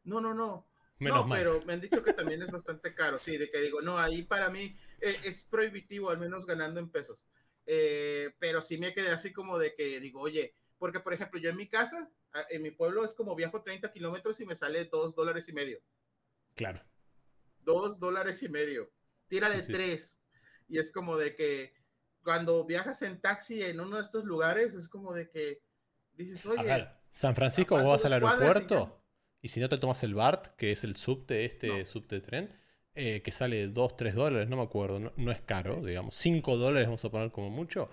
[0.05, 0.68] No, no, no
[0.99, 3.97] no, pero me han dicho que también es bastante caro, sí, de que digo, no,
[3.97, 7.19] ahí para mí eh, es, prohibitivo, al menos ganando en pesos.
[7.65, 11.49] Eh, pero sí me quedé así como de que digo, oye, porque por ejemplo, yo
[11.49, 12.09] en mi casa,
[12.49, 15.79] en mi pueblo es como viajo 30 kilómetros y me sale dos dólares y medio.
[16.55, 16.81] Claro.
[17.61, 18.91] Dos dólares y medio.
[19.27, 20.17] Tírale de tres.
[20.67, 21.73] Y es como de que
[22.23, 25.61] cuando viajas en taxi en uno de estos lugares, es como de que
[26.13, 26.87] dices, oye.
[27.11, 28.98] San Francisco, vos vas al aeropuerto.
[29.41, 32.59] Y si no te tomas el BART, que es el subte, este subte de tren,
[32.93, 36.87] eh, que sale 2, 3 dólares, no me acuerdo, no, es caro, digamos, 5 dólares
[36.87, 37.89] vamos a poner como mucho.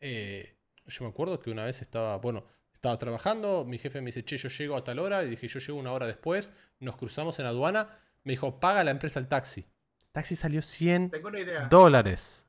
[0.00, 4.24] Eh, yo me acuerdo que una vez estaba, bueno, estaba trabajando, mi jefe me dice,
[4.24, 7.38] che, yo llego a tal hora, y dije, yo llego una hora después, nos cruzamos
[7.38, 9.60] en aduana, me dijo, paga la empresa el taxi.
[10.00, 11.12] El taxi salió 100
[11.70, 12.44] dólares.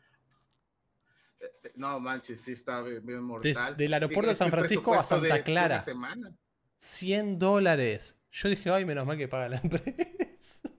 [1.39, 3.53] Eh, no, manches, sí está bien mortal.
[3.71, 5.83] Desde el aeropuerto de San Francisco a Santa Clara.
[6.79, 8.18] 100 dólares.
[8.31, 10.69] Yo dije, ay, menos mal que paga la empresa.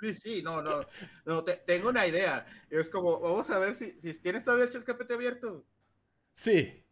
[0.00, 0.86] Sí, sí, no, no,
[1.24, 2.46] no, tengo una idea.
[2.70, 5.64] Es como, vamos a ver si, si tienes todavía el chat abierto.
[6.34, 6.84] Sí.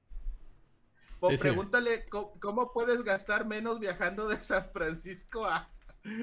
[1.41, 5.71] pregúntale ¿cómo, puedes gastar menos viajando de San Francisco a.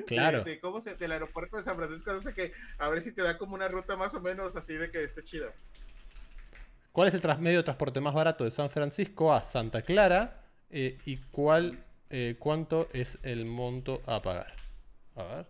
[0.06, 0.44] Claro.
[0.62, 2.14] ¿Cómo se, del aeropuerto de San Francisco?
[2.14, 2.54] No sé qué.
[2.78, 5.24] A ver si te da como una ruta más o menos así de que esté
[5.24, 5.54] chida.
[6.92, 10.44] ¿Cuál es el medio de transporte más barato de San Francisco a Santa Clara?
[10.70, 14.54] Eh, ¿Y cuál, eh, cuánto es el monto a pagar?
[15.16, 15.48] A ver.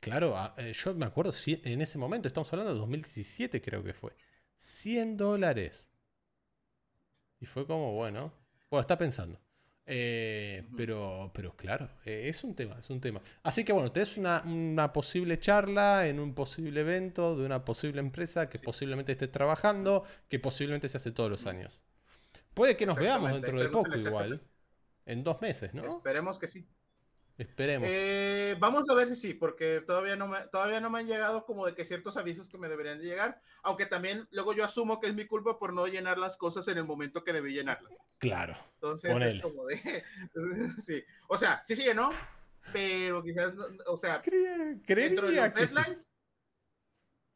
[0.00, 4.12] Claro, eh, yo me acuerdo, en ese momento, estamos hablando de 2017 creo que fue.
[4.58, 5.90] 100 dólares.
[7.40, 8.32] Y fue como, bueno,
[8.70, 9.40] bueno, está pensando.
[9.84, 13.20] Eh, pero, pero claro, eh, es un tema, es un tema.
[13.42, 18.00] Así que bueno, tenés una, una, posible charla en un posible evento de una posible
[18.00, 21.80] empresa que posiblemente esté trabajando, que posiblemente se hace todos los años.
[22.54, 24.40] Puede que nos veamos dentro de poco igual,
[25.06, 25.96] en dos meses, ¿no?
[25.96, 26.66] Esperemos que sí.
[27.38, 27.88] Esperemos.
[27.90, 31.44] Eh, vamos a ver si sí, porque todavía no, me, todavía no me han llegado
[31.44, 35.00] como de que ciertos avisos que me deberían de llegar, aunque también luego yo asumo
[35.00, 37.92] que es mi culpa por no llenar las cosas en el momento que debí llenarlas.
[38.18, 38.56] Claro.
[38.74, 40.04] Entonces es como de...
[40.78, 41.02] sí.
[41.28, 42.10] O sea, sí sí llenó,
[42.72, 43.54] pero quizás,
[43.86, 46.12] o sea, dentro de los deadlines,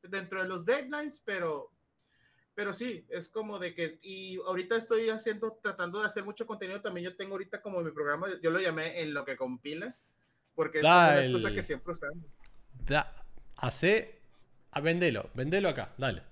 [0.03, 1.73] dentro de los deadlines, pero
[2.57, 6.81] pero sí, es como de que, y ahorita estoy haciendo, tratando de hacer mucho contenido,
[6.81, 9.95] también yo tengo ahorita como mi programa, yo lo llamé en lo que compila,
[10.55, 12.25] porque es una cosa que siempre usamos.
[12.73, 13.15] Da,
[13.59, 14.23] hace,
[14.71, 16.23] a vendelo, vendelo acá, dale.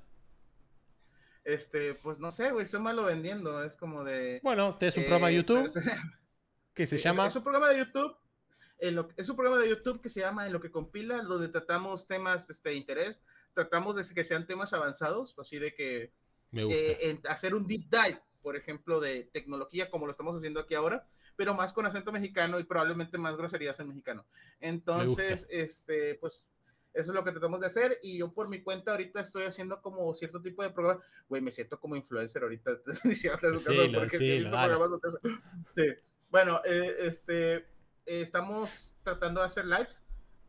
[1.44, 4.40] Este, pues no sé, güey, soy malo vendiendo, es como de...
[4.42, 5.70] Bueno, te es un programa de eh, YouTube
[6.72, 7.26] que se llama...
[7.26, 8.16] Es un programa de YouTube,
[8.78, 12.48] es un programa de YouTube que se llama En lo que compila, donde tratamos temas
[12.48, 13.20] este, de interés,
[13.54, 16.12] tratamos de que sean temas avanzados, así de que
[16.52, 21.06] eh, hacer un deep dive, por ejemplo, de tecnología, como lo estamos haciendo aquí ahora,
[21.36, 24.26] pero más con acento mexicano y probablemente más groserías en mexicano.
[24.60, 26.44] Entonces, este, pues
[26.94, 29.82] eso es lo que tratamos de hacer y yo por mi cuenta ahorita estoy haciendo
[29.82, 31.02] como cierto tipo de programa.
[31.28, 32.70] Güey, me siento como influencer ahorita.
[33.12, 33.28] sí,
[35.72, 35.86] sí,
[36.30, 37.64] Bueno, eh, este, eh,
[38.06, 40.03] estamos tratando de hacer lives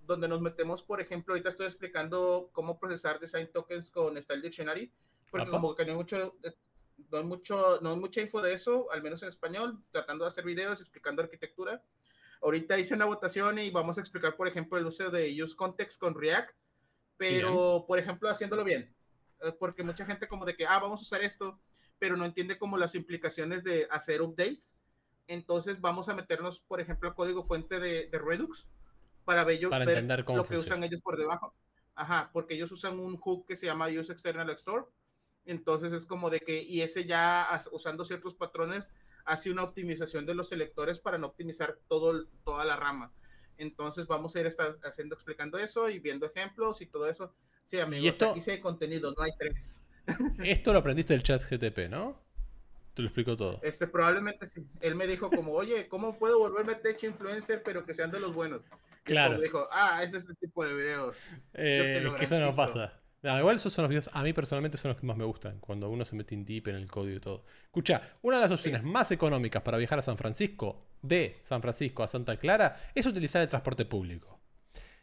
[0.06, 4.92] donde nos metemos, por ejemplo, ahorita estoy explicando cómo procesar design tokens con Style Dictionary,
[5.32, 6.54] porque como que no hay mucho, eh,
[7.12, 10.30] no hay mucho, no hay mucha info de eso, al menos en español, tratando de
[10.30, 11.84] hacer videos explicando arquitectura.
[12.42, 16.00] Ahorita hice una votación y vamos a explicar, por ejemplo, el uso de use context
[16.00, 16.56] con React,
[17.18, 18.94] pero, por ejemplo, haciéndolo bien,
[19.42, 21.60] eh, porque mucha gente como de que, ah, vamos a usar esto,
[21.98, 24.76] pero no entiende como las implicaciones de hacer updates.
[25.28, 28.68] Entonces vamos a meternos, por ejemplo, al código fuente de, de Redux
[29.26, 31.54] para, ver, entender cómo lo que usan ellos por debajo.
[31.96, 34.86] Ajá, porque ellos usan un hook que se llama Use External Store.
[35.46, 38.90] Entonces es como de que, y ese ya usando ciertos patrones,
[39.26, 43.12] hace una optimización de los selectores para no optimizar todo, toda la rama.
[43.58, 47.34] Entonces vamos a ir estar haciendo, explicando eso y viendo ejemplos y todo eso.
[47.64, 49.80] Sí, amigos, ¿Y esto, aquí sí contenido, no hay tres.
[50.44, 52.25] Esto lo aprendiste del chat GTP, ¿no?
[52.96, 53.60] Te lo explico todo.
[53.62, 54.66] Este, probablemente sí.
[54.80, 58.34] Él me dijo como, oye, ¿cómo puedo volverme tech influencer pero que sean de los
[58.34, 58.62] buenos?
[59.04, 59.40] Claro.
[59.40, 61.18] Dijo, ah, es este tipo de videos.
[61.54, 62.94] Eh, es que eso no pasa.
[63.22, 65.90] igual esos son los videos, a mí personalmente son los que más me gustan, cuando
[65.90, 67.44] uno se mete en deep en el código y todo.
[67.66, 72.02] Escucha, una de las opciones más económicas para viajar a San Francisco, de San Francisco
[72.02, 74.40] a Santa Clara, es utilizar el transporte público.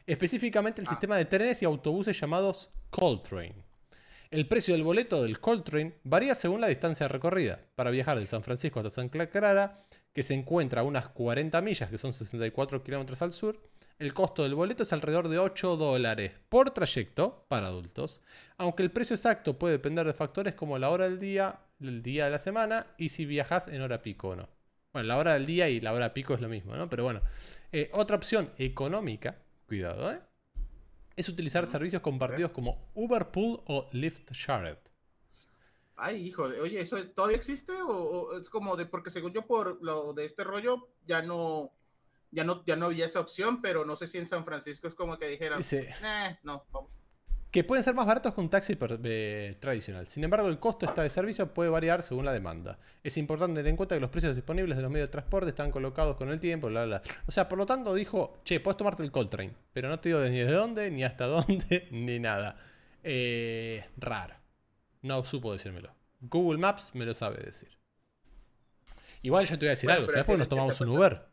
[0.06, 0.90] Específicamente el ah.
[0.90, 3.71] sistema de trenes y autobuses llamados Coltrane.
[4.32, 7.60] El precio del boleto del Coltrane varía según la distancia recorrida.
[7.74, 11.90] Para viajar de San Francisco hasta Santa Clara, que se encuentra a unas 40 millas,
[11.90, 13.60] que son 64 kilómetros al sur,
[13.98, 18.22] el costo del boleto es alrededor de 8 dólares por trayecto para adultos,
[18.56, 22.24] aunque el precio exacto puede depender de factores como la hora del día, el día
[22.24, 24.48] de la semana y si viajas en hora pico o no.
[24.94, 26.88] Bueno, la hora del día y la hora pico es lo mismo, ¿no?
[26.88, 27.20] Pero bueno,
[27.70, 30.20] eh, otra opción económica, cuidado, ¿eh?
[31.16, 34.78] Es utilizar servicios compartidos como Uberpool o Lyft Shared.
[35.96, 37.72] Ay, hijo, de, oye, ¿eso todavía existe?
[37.82, 41.72] ¿O, es como de, porque según yo por lo de este rollo, ya no,
[42.30, 44.94] ya no, ya no había esa opción, pero no sé si en San Francisco es
[44.94, 47.01] como que dijeran, eh, no, vamos.
[47.52, 50.06] Que pueden ser más baratos que un taxi tradicional.
[50.06, 52.78] Sin embargo, el costo de servicio puede variar según la demanda.
[53.04, 55.70] Es importante tener en cuenta que los precios disponibles de los medios de transporte están
[55.70, 57.02] colocados con el tiempo, bla, bla.
[57.26, 60.20] O sea, por lo tanto dijo, che, puedes tomarte el Coltrane, pero no te digo
[60.22, 62.56] ni de dónde, ni hasta dónde, ni nada.
[63.02, 64.34] Eh, raro.
[65.02, 65.94] No supo decírmelo.
[66.22, 67.68] Google Maps me lo sabe decir.
[69.20, 71.32] Igual yo te voy a decir algo, ¿sabes por qué nos tomamos un Uber?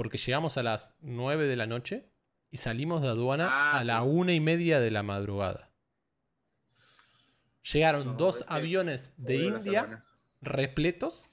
[0.00, 2.09] porque llegamos a las 9 de la noche
[2.50, 5.70] y salimos de aduana ah, a la una y media de la madrugada.
[7.72, 10.00] Llegaron dos aviones de India
[10.40, 11.30] repletos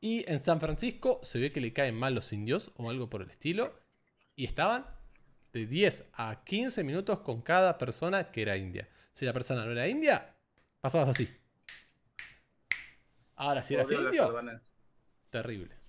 [0.00, 3.22] y en San Francisco se ve que le caen mal los indios o algo por
[3.22, 3.78] el estilo
[4.36, 4.86] y estaban
[5.52, 8.88] de 10 a 15 minutos con cada persona que era india.
[9.12, 10.34] Si la persona no era india,
[10.80, 11.28] pasabas así.
[13.36, 14.34] Ahora, si eras indio,
[15.30, 15.81] Terrible.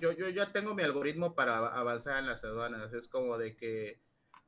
[0.00, 2.92] Yo, yo ya tengo mi algoritmo para avanzar en las aduanas.
[2.92, 4.00] Es como de que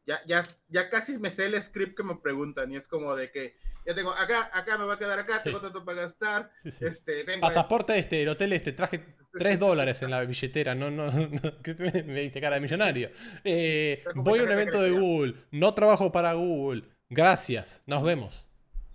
[0.06, 3.30] ya, ya, ya casi me sé el script que me preguntan y es como de
[3.30, 3.56] que
[3.86, 6.50] ya tengo acá, acá me va a quedar acá, tengo tanto para gastar.
[6.64, 11.62] Este, Pasaporte este, el hotel este, traje 3 dólares en la billetera, no, no, no
[11.62, 11.74] que
[12.06, 13.10] me diste cara de millonario.
[13.44, 16.84] Eh, voy a un evento de Google, no trabajo para Google.
[17.08, 18.46] Gracias, nos vemos.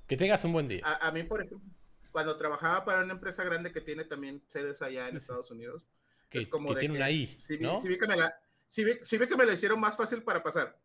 [0.07, 0.83] Que tengas un buen día.
[0.85, 1.67] A, mí, por ejemplo,
[2.11, 5.83] cuando trabajaba para una empresa grande que tiene también sedes allá en Estados Unidos,
[6.37, 7.27] que, es como que tiene una I.
[7.39, 8.33] Si, vi, que me la,
[8.67, 10.77] si, vi, que me la hicieron más fácil para pasar.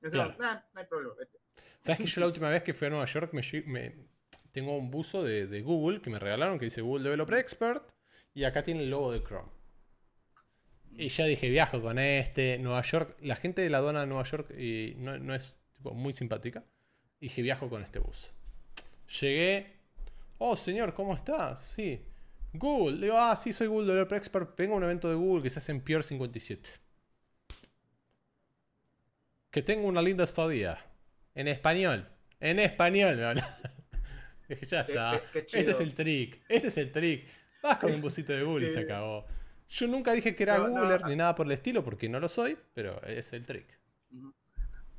[0.00, 0.34] Claro.
[0.38, 1.14] no hay problema.
[1.80, 4.06] ¿Sabes que yo la última vez que fui a Nueva York me,
[4.52, 7.84] tengo un buzo de, de, Google que me regalaron que dice Google Developer Expert
[8.34, 9.50] y acá tiene el logo de Chrome.
[10.98, 14.24] Y ya dije, viajo con este, Nueva York, la gente de la aduana de Nueva
[14.24, 16.64] York y no, no, es muy simpática.
[17.20, 18.32] Y dije, viajo con este bus.
[19.20, 19.76] Llegué,
[20.38, 21.56] oh señor, ¿cómo está?
[21.56, 22.02] Sí.
[22.52, 25.50] Google, digo, ah, sí, soy Google Developer Expert, vengo a un evento de Google que
[25.50, 26.70] se hace en Pier 57.
[29.50, 30.78] Que tengo una linda estadía.
[31.34, 32.08] En español.
[32.40, 33.16] En español,
[34.68, 35.20] ya está.
[35.34, 36.42] este es el trick.
[36.48, 37.26] Este es el trick.
[37.62, 39.26] Vas con un busito de Google y se acabó.
[39.68, 42.56] Yo nunca dije que era Googler ni nada por el estilo, porque no lo soy,
[42.74, 43.66] pero es el trick.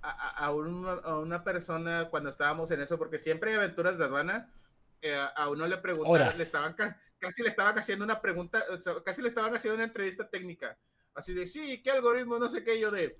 [0.01, 4.53] A, una, persona, cuando estábamos en eso, porque siempre hay aventuras de aduana,
[5.01, 6.75] eh, a uno le preguntaron, le estaban
[7.19, 8.63] casi le estaban haciendo una pregunta,
[9.05, 10.77] casi le estaban haciendo una entrevista técnica.
[11.13, 12.37] Así de, sí, ¿qué algoritmo?
[12.37, 13.17] No sé qué, yo de,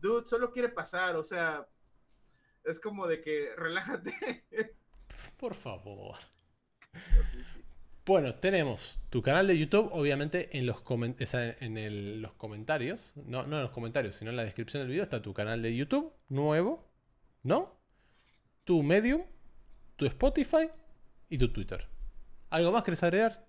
[0.00, 1.66] dude, solo quiere pasar, o sea,
[2.64, 4.44] es como de que relájate.
[5.36, 6.16] Por favor.
[8.04, 10.82] Bueno, tenemos tu canal de YouTube, obviamente en los,
[11.32, 15.22] en los comentarios, no, no en los comentarios, sino en la descripción del video está
[15.22, 16.90] tu canal de YouTube nuevo,
[17.44, 17.78] ¿no?
[18.64, 19.22] Tu Medium,
[19.96, 20.70] tu Spotify
[21.28, 21.86] y tu Twitter.
[22.50, 23.46] ¿Algo más querés agregar?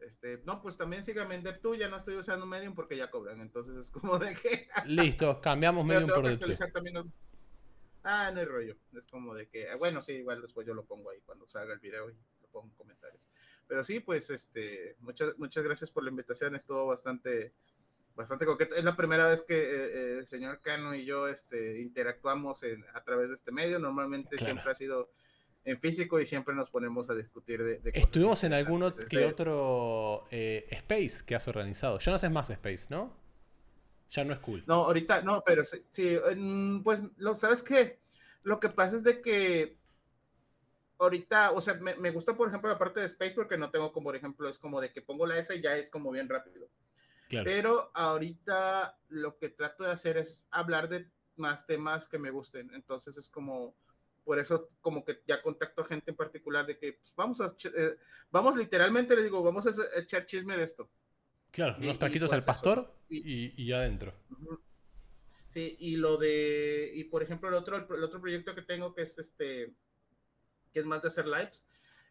[0.00, 3.40] Este, no, pues también síganme en DevTube, ya no estoy usando Medium porque ya cobran,
[3.40, 4.68] entonces es como de que...
[4.86, 7.10] Listo, cambiamos Medium por DevTube.
[8.04, 11.10] Ah, no hay rollo, es como de que, bueno, sí, igual después yo lo pongo
[11.10, 13.28] ahí cuando salga el video y lo pongo en comentarios.
[13.68, 17.54] Pero sí, pues, este, muchas, muchas gracias por la invitación, estuvo bastante,
[18.16, 18.74] bastante coqueto.
[18.74, 22.62] Es la primera vez que eh, eh, el señor Cano y yo este, interactuamos
[22.92, 25.10] a través de este medio, normalmente siempre ha sido
[25.64, 30.66] en físico y siempre nos ponemos a discutir de, Estuvimos en algún que otro eh,
[30.70, 31.98] space que has organizado.
[31.98, 33.16] Ya no haces más space, ¿no?
[34.10, 34.62] Ya no es cool.
[34.66, 36.18] No, ahorita no, pero sí,
[36.84, 38.00] pues, lo, ¿sabes qué?
[38.42, 39.78] Lo que pasa es de que
[40.98, 44.04] ahorita, o sea, me, gusta, por ejemplo, la parte de space porque no tengo como,
[44.04, 46.68] por ejemplo, es como de que pongo la S y ya es como bien rápido.
[47.28, 52.70] Pero ahorita lo que trato de hacer es hablar de más temas que me gusten.
[52.74, 53.74] Entonces es como,
[54.24, 57.46] por eso como que ya contacto a gente en particular de que pues, vamos a,
[57.46, 57.96] eh,
[58.30, 60.88] vamos literalmente le digo, vamos a echar chisme de esto.
[61.50, 64.14] Claro, los taquitos pues al pastor y, y, adentro.
[65.52, 69.02] Sí, y lo de, y por ejemplo el otro, el otro proyecto que tengo que
[69.02, 69.74] es este,
[70.72, 71.64] que es más de hacer lives,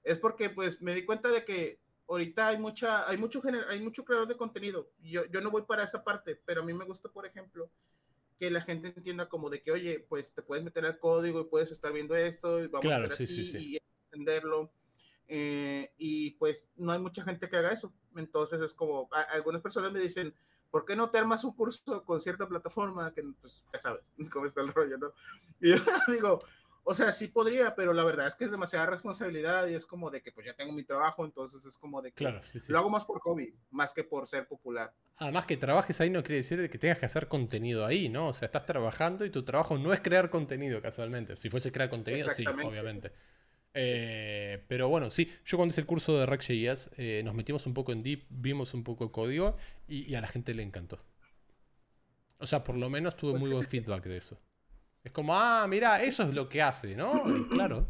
[0.03, 4.05] es porque pues me di cuenta de que ahorita hay mucha, hay mucho hay mucho
[4.05, 4.91] creador de contenido.
[5.01, 7.71] Yo, yo no voy para esa parte, pero a mí me gusta, por ejemplo,
[8.41, 11.43] que la gente entienda como de que, oye, pues te puedes meter al código y
[11.43, 14.73] puedes estar viendo esto y vamos a hacer así y entenderlo.
[15.27, 17.93] Eh, y pues no hay mucha gente que haga eso.
[18.15, 20.33] Entonces es como, algunas personas me dicen,
[20.71, 23.13] ¿por qué no te armas un curso con cierta plataforma?
[23.13, 24.01] Que pues ya sabes
[24.33, 25.13] cómo está el rollo, ¿no?
[25.59, 25.75] Y yo
[26.07, 26.39] digo,
[26.83, 30.09] o sea, sí podría, pero la verdad es que es demasiada responsabilidad y es como
[30.09, 32.89] de que pues ya tengo mi trabajo, entonces es como de que claro, lo hago
[32.89, 34.93] más por hobby, más que por ser popular.
[35.17, 38.29] Además que trabajes ahí no quiere decir que tengas que hacer contenido ahí, ¿no?
[38.29, 41.35] O sea, estás trabajando y tu trabajo no es crear contenido casualmente.
[41.35, 43.11] Si fuese crear contenido, sí, obviamente.
[43.73, 47.73] Eh, pero bueno, sí, yo cuando hice el curso de React.js eh, nos metimos un
[47.73, 49.55] poco en deep, vimos un poco el código
[49.87, 50.99] y, a la gente le encantó.
[52.39, 54.39] O sea, por lo menos tuve pues muy buen feedback de eso.
[55.03, 57.23] Es como, ah, mira, eso es lo que hace, ¿no?
[57.49, 57.87] claro.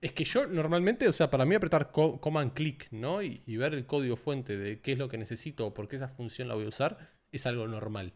[0.00, 3.22] Es que yo normalmente, o sea, para mí apretar command click, ¿no?
[3.22, 6.08] Y, ver el código fuente de qué es lo que necesito o por qué esa
[6.08, 8.12] función la voy a usar, es algo normal.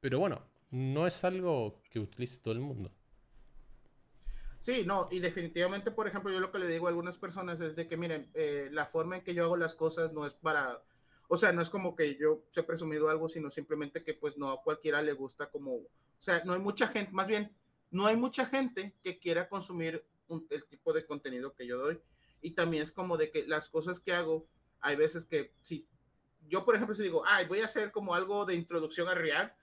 [0.00, 2.92] Pero bueno, no es algo que utilice todo el mundo.
[4.60, 7.74] Sí, no, y definitivamente, por ejemplo, yo lo que le digo a algunas personas es
[7.74, 10.82] de que, miren, eh, la forma en que yo hago las cosas no es para,
[11.28, 14.36] o sea, no es como que yo se he presumido algo, sino simplemente que pues
[14.36, 15.80] no a cualquiera le gusta como
[16.20, 17.50] o sea, no hay mucha gente, más bien,
[17.90, 21.98] no hay mucha gente que quiera consumir el tipo de contenido que yo doy.
[22.42, 24.46] Y también es como de que las cosas que hago,
[24.80, 25.86] hay veces que si
[26.46, 29.56] yo, por ejemplo, si digo, ay, voy a hacer como algo de introducción a React,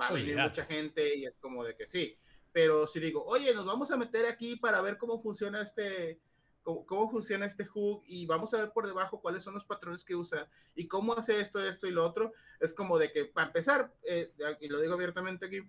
[0.00, 2.16] va a venir mucha gente y es como de que sí.
[2.52, 6.20] Pero si digo, oye, nos vamos a meter aquí para ver cómo funciona este,
[6.64, 10.16] cómo, funciona este hook y vamos a ver por debajo cuáles son los patrones que
[10.16, 12.32] usa y cómo hace esto, esto y lo otro.
[12.60, 15.60] Es como de que, para empezar, eh, y lo digo abiertamente aquí,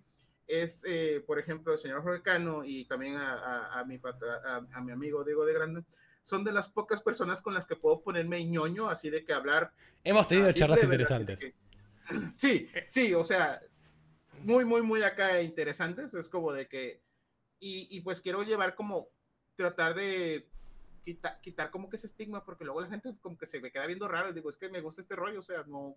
[0.46, 4.00] es, eh, por ejemplo, el señor Jorge Cano y también a, a, mi,
[4.72, 5.84] a, mi amigo Diego de Grande,
[6.22, 9.72] son de las pocas personas con las que puedo ponerme ñoño, así de que hablar.
[10.02, 11.52] Hemos tenido charlas interesantes.
[12.32, 13.60] sí, sí, o sea,
[14.42, 16.14] muy, muy, muy acá interesantes.
[16.14, 17.02] Es como de que,
[17.60, 19.08] y, y pues quiero llevar como,
[19.56, 20.48] tratar de
[21.06, 23.86] quitar, quitar como que ese estigma, porque luego la gente como que se me queda
[23.86, 24.30] viendo raro.
[24.30, 25.96] Y digo, es que me gusta este rollo, o sea, no.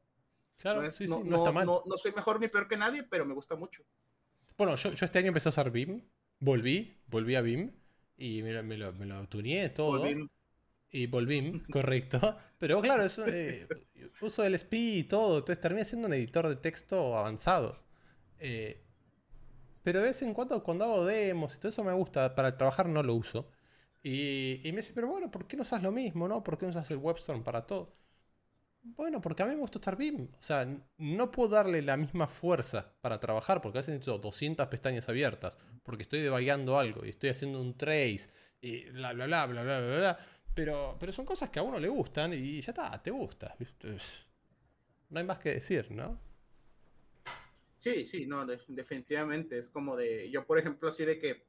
[0.57, 1.65] Claro, no, sí, sí, no, está mal.
[1.65, 3.83] No, soy mejor ni peor que nadie, pero me gusta mucho.
[4.55, 6.03] Bueno, yo, yo este año empecé a usar BIM,
[6.39, 7.71] volví, volví a BIM
[8.17, 9.27] y me lo, me lo, me lo
[9.73, 10.05] todo.
[10.91, 12.37] Y volví, correcto.
[12.59, 13.67] Pero claro, eso, eh,
[14.21, 17.81] uso el SPI y todo, entonces terminé siendo un editor de texto avanzado.
[18.37, 18.83] Eh,
[19.81, 22.87] pero de vez en cuando, cuando hago demos y todo eso me gusta, para trabajar
[22.89, 23.49] no lo uso.
[24.01, 26.43] Y, me dice, pero bueno, ¿por qué no usas lo mismo, no?
[26.43, 27.91] ¿Por qué no usas el WebStorm para todo?
[28.81, 30.29] Bueno, porque a mí me gusta estar BIM.
[30.39, 30.65] O sea,
[30.97, 35.57] no puedo darle la misma fuerza para trabajar porque a veces necesito 200 pestañas abiertas,
[35.83, 38.29] porque estoy debagueando algo y estoy haciendo un trace
[38.61, 40.19] y bla, bla, bla, bla, bla, bla, bla.
[40.55, 43.55] Pero, pero son cosas que a uno le gustan y ya está, te gusta.
[45.09, 46.19] No hay más que decir, ¿no?
[47.79, 49.57] Sí, sí, no, definitivamente.
[49.57, 51.48] Es como de, yo por ejemplo, así de que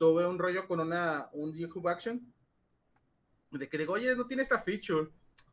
[0.00, 2.22] tuve un rollo con una, un YouTube Action,
[3.50, 5.10] de que digo, oye, no tiene esta feature.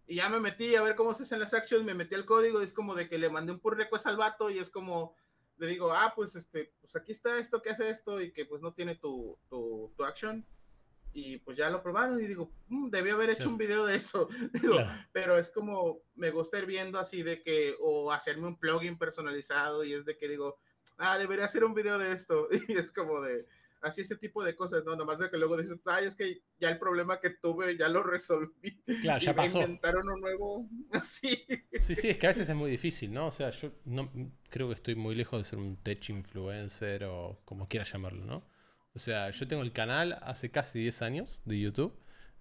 [0.07, 2.61] Y ya me metí a ver cómo se hacen las actions, me metí al código,
[2.61, 5.17] y es como de que le mandé un pull request al vato y es como,
[5.57, 8.61] le digo, ah, pues este, pues aquí está esto que hace esto y que pues
[8.61, 10.45] no tiene tu, tu, tu action.
[11.11, 14.29] Y pues ya lo probaron y digo, mm, debí haber hecho un video de eso.
[15.11, 19.83] Pero es como, me gusta ir viendo así de que, o hacerme un plugin personalizado
[19.83, 20.57] y es de que digo,
[20.97, 22.47] ah, debería hacer un video de esto.
[22.69, 23.45] Y es como de,
[23.87, 24.95] así ese tipo de cosas, ¿no?
[24.95, 28.03] Nomás de que luego dices, ay, es que ya el problema que tuve ya lo
[28.03, 28.81] resolví.
[29.01, 29.61] Claro, ya pasó.
[29.61, 31.45] Inventaron uno nuevo, así.
[31.73, 33.27] Sí, sí, es que a veces es muy difícil, ¿no?
[33.27, 34.11] O sea, yo no
[34.49, 38.43] creo que estoy muy lejos de ser un tech influencer o como quieras llamarlo, ¿no?
[38.93, 41.93] O sea, yo tengo el canal hace casi 10 años de YouTube,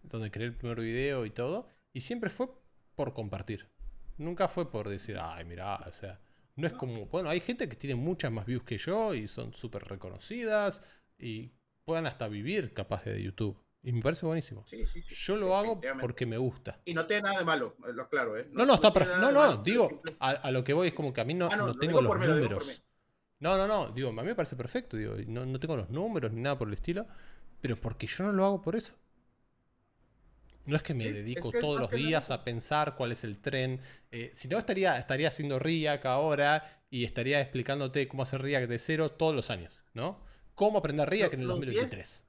[0.03, 2.49] donde creé el primer video y todo, y siempre fue
[2.94, 3.68] por compartir.
[4.16, 6.20] Nunca fue por decir, ay, mira, o sea,
[6.57, 9.53] no es como, bueno, hay gente que tiene muchas más views que yo y son
[9.53, 10.80] súper reconocidas,
[11.19, 11.53] y
[11.85, 13.57] puedan hasta vivir capaz de YouTube.
[13.83, 14.64] Y me parece buenísimo.
[15.09, 16.81] Yo lo hago porque me gusta.
[16.85, 18.49] Y no tiene nada de malo, lo claro, ¿eh?
[18.51, 19.21] No, no, está perfecto.
[19.21, 21.73] No, no, digo, a, lo que voy es como que a mí no, ah, no,
[21.75, 22.83] tengo los números.
[23.39, 26.33] No, no, no, digo, a mí me parece perfecto, digo, no, no tengo los números
[26.33, 27.07] ni nada por el estilo,
[27.61, 28.97] pero porque yo no lo hago por eso.
[30.64, 33.81] No es que me dedico todos los días a pensar cuál es el tren.
[34.11, 38.81] Eh, si no, estaría, estaría haciendo RIAC ahora y estaría explicándote cómo hacer RIAC de
[38.81, 40.25] cero todos los años, ¿no?
[40.57, 42.26] Cómo aprender React en el 2023.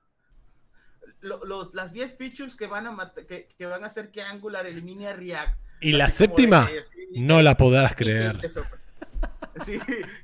[1.73, 5.15] las 10 features que van, a que, que, van a hacer que Angular elimine a
[5.15, 5.59] React.
[5.81, 6.69] Y la séptima,
[7.13, 8.37] no la podrás creer.
[9.65, 9.79] sí,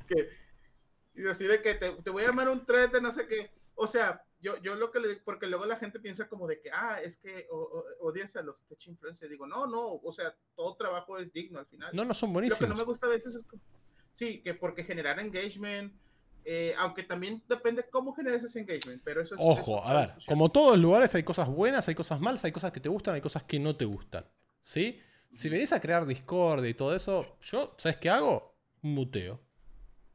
[0.08, 0.30] que,
[1.16, 3.50] y así de que te, te, voy a llamar un thread de no sé qué.
[3.76, 6.70] O sea, yo, yo lo que le porque luego la gente piensa como de que,
[6.72, 7.48] ah, es que
[8.00, 9.32] odias a los tech influencers.
[9.32, 11.92] Digo, no, no, o sea, todo trabajo es digno al final.
[11.94, 12.62] No, no son buenísimos.
[12.62, 13.46] Lo que no me gusta a veces es,
[14.14, 15.94] sí, que porque generar engagement,
[16.46, 20.72] eh, aunque también depende cómo generes ese engagement, pero eso Ojo, a ver, como todos
[20.72, 23.44] los lugares hay cosas buenas, hay cosas malas, hay cosas que te gustan, hay cosas
[23.44, 24.26] que no te gustan.
[24.62, 25.00] ¿Sí?
[25.32, 28.58] Si venís a crear Discord y todo eso, yo, ¿sabes qué hago?
[28.82, 29.42] Muteo.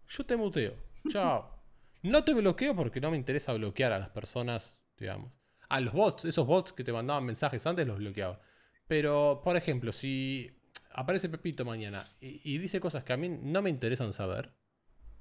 [0.07, 0.75] Yo te muteo.
[1.09, 1.63] Chao.
[2.03, 5.33] No te bloqueo porque no me interesa bloquear a las personas, digamos.
[5.69, 8.41] A los bots, esos bots que te mandaban mensajes antes los bloqueaba.
[8.87, 10.51] Pero, por ejemplo, si
[10.93, 14.53] aparece Pepito mañana y, y dice cosas que a mí no me interesan saber,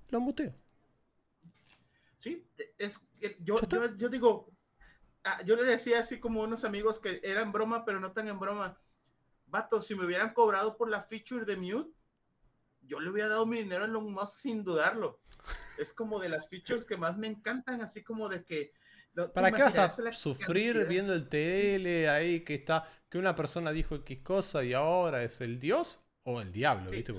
[0.10, 0.54] lo muteo.
[2.18, 2.46] Sí,
[2.78, 3.56] es, eh, yo,
[3.98, 4.52] yo, digo,
[5.24, 8.40] ah, yo le decía así como unos amigos que eran broma, pero no tan en
[8.40, 8.78] broma.
[9.46, 11.92] Vato, si me hubieran cobrado por la feature de Mute,
[12.82, 15.20] yo le hubiera dado mi dinero en lo más sin dudarlo.
[15.78, 18.74] Es como de las features que más me encantan, así como de que.
[19.34, 23.96] ¿Para qué vas a sufrir viendo el TL ahí que está, que una persona dijo
[23.96, 27.14] X cosa y ahora es el dios o el diablo, ¿viste?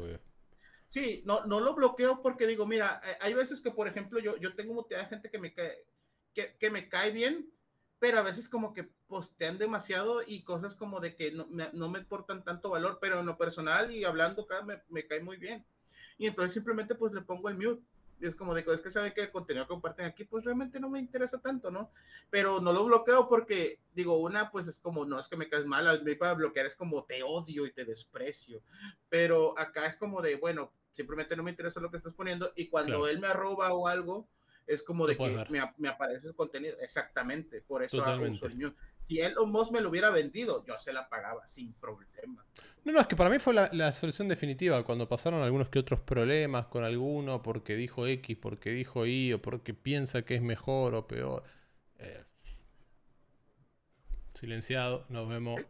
[0.88, 4.36] Sí, no, no lo bloqueo porque digo, mira, eh, hay veces que, por ejemplo, yo,
[4.38, 5.84] yo tengo mucha gente que me cae,
[6.32, 7.50] que, que, me cae bien,
[7.98, 11.90] pero a veces como que postean demasiado y cosas como de que no me, no
[11.90, 12.06] me
[12.44, 15.64] tanto valor, pero en lo personal y hablando acá me, me, cae muy bien.
[16.16, 17.82] Y entonces simplemente pues le pongo el mute.
[18.20, 20.90] Es como digo, es que saben que el contenido que comparten aquí, pues realmente no
[20.90, 21.92] me interesa tanto, ¿no?
[22.30, 25.66] Pero no lo bloqueo porque, digo, una, pues es como, no es que me caes
[25.66, 28.60] mal, a mí para bloquear es como te odio y te desprecio.
[29.08, 32.68] Pero acá es como de, bueno, simplemente no me interesa lo que estás poniendo y
[32.68, 34.28] cuando él me arroba o algo,
[34.68, 36.76] es como de que me, me, aparece ese contenido.
[36.80, 38.74] Exactamente, por eso hago uso el mío.
[39.00, 42.44] Si Elon Musk me lo hubiera vendido, yo se la pagaba sin problema.
[42.84, 46.00] No, no, es que para mí fue la, solución definitiva cuando pasaron algunos que otros
[46.00, 50.94] problemas con alguno porque dijo X, porque dijo Y o porque piensa que es mejor
[50.94, 51.44] o peor.
[51.98, 52.24] Eh,
[54.34, 55.60] silenciado, nos vemos.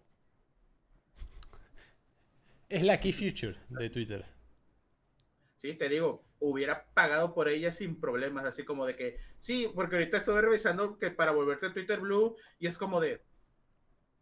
[2.68, 4.38] Es la key future de Twitter.
[5.59, 9.96] Sí, te digo, hubiera pagado por ella sin problemas, así como de que, sí, porque
[9.96, 13.20] ahorita estoy revisando que para volverte a Twitter Blue y es como de,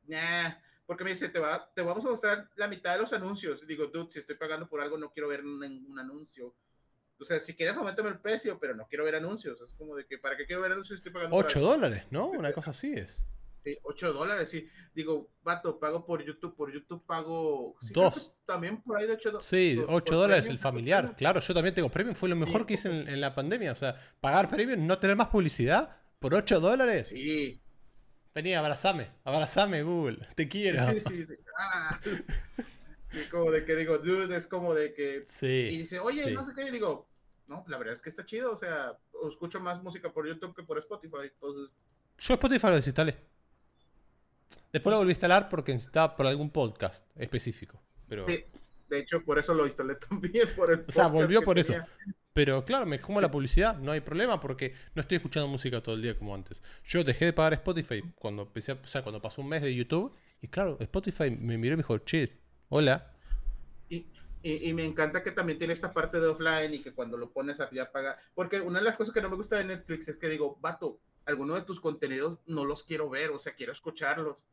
[0.07, 0.55] nah,
[0.87, 3.67] porque me dice, te, va, te vamos a mostrar la mitad de los anuncios.
[3.67, 6.55] digo, dude, si estoy pagando por algo, no quiero ver ningún anuncio.
[7.19, 9.61] O sea, si quieres, aumentame el precio, pero no quiero ver anuncios.
[9.61, 10.99] Es como de que, ¿para qué quiero ver anuncios?
[10.99, 12.27] Estoy pagando 8 dólares, ¿no?
[12.27, 13.25] Una cosa así es.
[13.67, 14.69] Sí, 8 dólares, sí.
[14.95, 17.75] Digo, vato, pago por YouTube, por YouTube pago...
[17.91, 18.33] Dos.
[18.47, 19.47] También por ahí de 8 dólares.
[19.49, 21.17] Sí, 8 dólares el familiar.
[21.17, 22.15] Claro, yo también tengo premium.
[22.15, 23.73] Fue lo mejor que hice en, en, la pandemia.
[23.73, 27.09] O sea, pagar premium, no tener más publicidad por 8 dólares.
[27.09, 27.61] Sí,
[28.33, 30.87] Vení, abrazame, abrazame, Google, te quiero.
[30.93, 31.35] Sí, sí, sí.
[31.59, 31.99] Ah.
[33.33, 35.25] como de que digo, dude, es como de que.
[35.27, 35.47] Sí.
[35.47, 37.09] Y dice, oye, no sé qué, y digo,
[37.49, 38.97] no, la verdad es que está chido, o sea,
[39.27, 41.75] escucho más música por YouTube que por Spotify, entonces.
[42.19, 43.17] Yo Spotify lo desinstalé.
[44.73, 47.81] Después lo volví a instalar porque necesitaba por algún podcast específico.
[48.09, 48.27] Pero...
[48.27, 48.45] Sí,
[48.89, 50.47] de hecho, por eso lo instalé también.
[50.57, 51.75] Por el o sea, volvió por eso.
[52.33, 55.95] Pero claro, me como la publicidad, no hay problema porque no estoy escuchando música todo
[55.95, 56.63] el día como antes.
[56.85, 60.15] Yo dejé de pagar Spotify cuando empecé, o sea, cuando pasó un mes de YouTube
[60.43, 62.37] y claro, Spotify me miró y me dijo, che,
[62.69, 63.11] hola.
[63.89, 64.07] Y,
[64.43, 67.59] y, me encanta que también tiene esta parte de offline y que cuando lo pones
[67.59, 68.19] a ya paga.
[68.35, 71.01] Porque una de las cosas que no me gusta de Netflix es que digo, vato,
[71.27, 74.47] alguno de tus contenidos no los quiero ver, o sea, quiero escucharlos.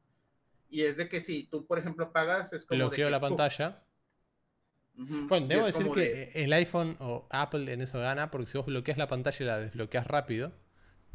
[0.69, 2.79] Y es de que si tú, por ejemplo, pagas, es como.
[2.79, 3.83] Bloqueo la pantalla.
[4.95, 8.97] Bueno, debo decir que el iPhone o Apple en eso gana, porque si vos bloqueas
[8.97, 10.51] la pantalla y la desbloqueas rápido,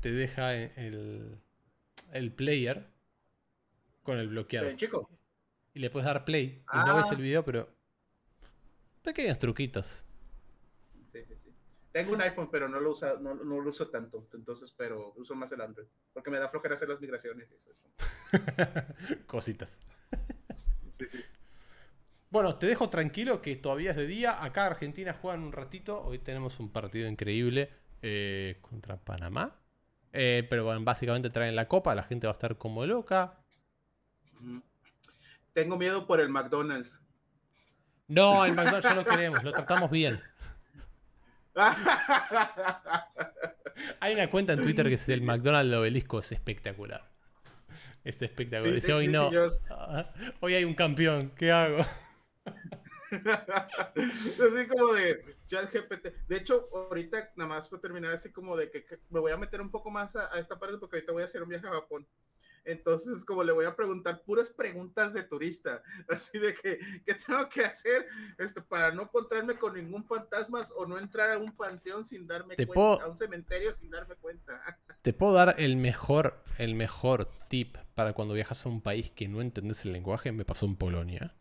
[0.01, 1.39] te deja el,
[2.13, 2.89] el player
[4.03, 4.73] con el bloqueado.
[4.77, 5.11] chico.
[5.75, 6.65] Y le puedes dar play.
[6.73, 7.15] Y no ves ah.
[7.15, 7.69] el video, pero.
[9.03, 10.05] Pequeños truquitos.
[11.93, 14.29] Tengo un iPhone, pero no lo, usa, no, no, lo uso tanto.
[14.35, 15.87] Entonces, pero uso más el Android.
[16.13, 17.49] Porque me da flojera hacer las migraciones.
[17.51, 17.83] eso.
[19.27, 19.81] Cositas.
[20.91, 21.25] Sí, sí.
[22.31, 24.45] Bueno, te dejo tranquilo que todavía es de día.
[24.45, 26.03] Acá Argentina juega un ratito.
[26.03, 27.71] Hoy tenemos un partido increíble
[28.03, 29.57] eh, contra Panamá.
[30.13, 31.95] Eh, pero bueno, básicamente traen la copa.
[31.95, 33.39] La gente va a estar como loca.
[35.55, 37.01] Tengo miedo por el McDonald's.
[38.09, 39.43] No, el McDonald's ya lo queremos.
[39.43, 40.21] Lo tratamos bien.
[44.01, 46.19] Hay una cuenta en Twitter que es el McDonald's obelisco.
[46.19, 47.09] Es espectacular.
[48.05, 48.91] Es espectacular.
[48.93, 49.31] hoy no.
[50.41, 51.31] Hoy hay un campeón.
[51.37, 51.85] ¿Qué hago?
[53.11, 56.29] así como de chat GPT.
[56.29, 59.61] De hecho, ahorita nada más fue terminar así como de que, me voy a meter
[59.61, 62.07] un poco más a, esta parte porque ahorita voy a hacer un viaje a Japón.
[62.69, 67.49] Entonces, como le voy a preguntar puras preguntas de turista, así de que, ¿qué tengo
[67.49, 68.07] que hacer
[68.37, 72.57] este, para no encontrarme con ningún fantasma o no entrar a un panteón sin darme
[72.57, 74.61] cuenta, a un cementerio sin darme cuenta?
[75.03, 79.29] Te puedo dar el mejor, el mejor tip para cuando viajas a un país que
[79.29, 80.31] no entendés el lenguaje.
[80.33, 81.35] Me pasó en Polonia.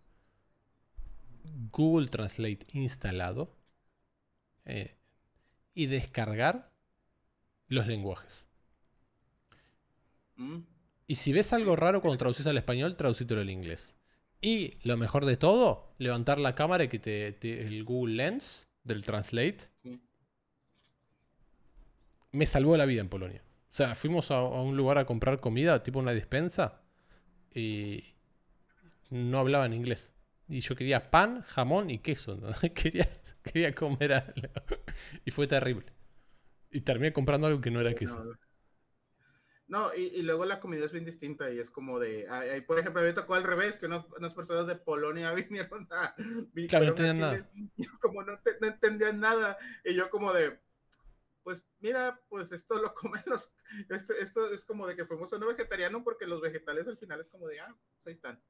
[1.73, 3.53] Google Translate instalado
[4.63, 4.97] eh,
[5.73, 6.71] y descargar
[7.67, 8.47] los lenguajes.
[10.37, 10.76] Mm.
[11.07, 13.95] Y si ves algo raro cuando traduces al español, traducítelo al inglés.
[14.41, 17.27] Y lo mejor de todo, levantar la cámara y que te,
[17.65, 19.59] el Google Lens del Translate.
[22.31, 23.41] Me salvó la vida en Polonia.
[23.69, 26.81] O sea, fuimos a, un lugar a comprar comida, tipo una despensa,
[27.53, 28.03] y
[29.09, 30.13] no hablaba en inglés.
[30.49, 32.39] Y yo quería pan, jamón y queso.
[32.75, 33.09] quería,
[33.43, 34.33] quería comer algo.
[35.25, 35.85] Y fue terrible.
[36.69, 38.23] Y terminé comprando algo que no era queso.
[38.23, 38.33] No,
[39.97, 42.27] y, luego la comida es bien distinta y es como de,
[42.65, 46.15] por ejemplo, a mí me tocó al revés, que unas, personas de Polonia vinieron a...
[46.69, 47.49] Claro, no entendían nada.
[47.75, 49.57] Y es como no, no, entendían nada.
[49.83, 50.59] Y yo como de,
[51.43, 53.51] pues mira, pues esto lo comen los...
[53.89, 57.19] Esto, esto es como de que fuimos a uno vegetariano porque los vegetales al final
[57.19, 58.41] es como de, ah, pues ahí están.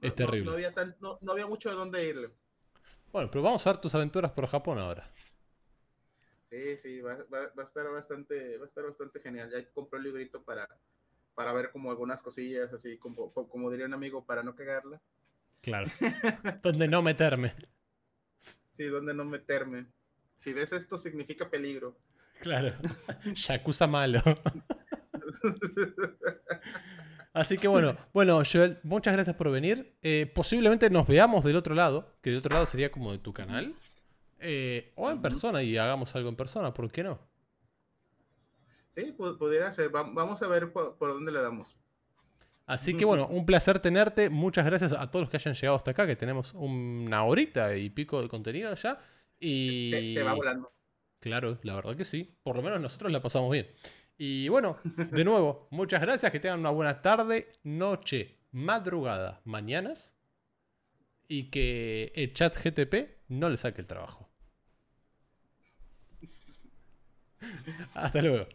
[0.00, 0.72] Es terrible.
[1.00, 2.30] No, había mucho de dónde irle.
[3.12, 5.08] Bueno, pero vamos a ver tus aventuras por Japón ahora.
[6.52, 9.50] Sí, sí, va, a estar bastante, va a estar bastante genial.
[9.50, 10.68] Ya compré el librito para,
[11.34, 15.00] para ver como algunas cosillas, así como, como diría un amigo, para no cagarla.
[15.62, 15.90] Claro.
[16.62, 17.54] donde no meterme.
[18.72, 19.86] Sí, donde no meterme.
[20.36, 21.96] Si ves esto, significa peligro.
[22.40, 22.74] Claro.
[23.34, 24.20] Yakuza malo.
[27.32, 29.96] Así que bueno, bueno, Joel, muchas gracias por venir.
[30.02, 33.32] Eh, posiblemente nos veamos del otro lado, que del otro lado sería como de tu
[33.32, 33.74] canal.
[34.42, 37.18] Eh, o en persona y hagamos algo en persona, ¿por qué no?
[38.90, 39.88] Sí, pudiera ser.
[39.88, 41.76] Vamos a ver por, dónde le damos.
[42.66, 44.28] Así que bueno, un placer tenerte.
[44.28, 47.88] Muchas gracias a todos los que hayan llegado hasta acá, que tenemos una horita y
[47.90, 49.00] pico de contenido ya.
[49.40, 50.12] Y...
[50.12, 50.72] Se, va volando.
[51.20, 52.36] Claro, la verdad que sí.
[52.42, 53.68] Por lo menos nosotros la pasamos bien.
[54.18, 56.30] Y bueno, de nuevo, muchas gracias.
[56.30, 60.14] Que tengan una buena tarde, noche, madrugada, mañanas.
[61.28, 64.31] Y que el chat GTP no le saque el trabajo.
[67.94, 68.46] Hasta luego.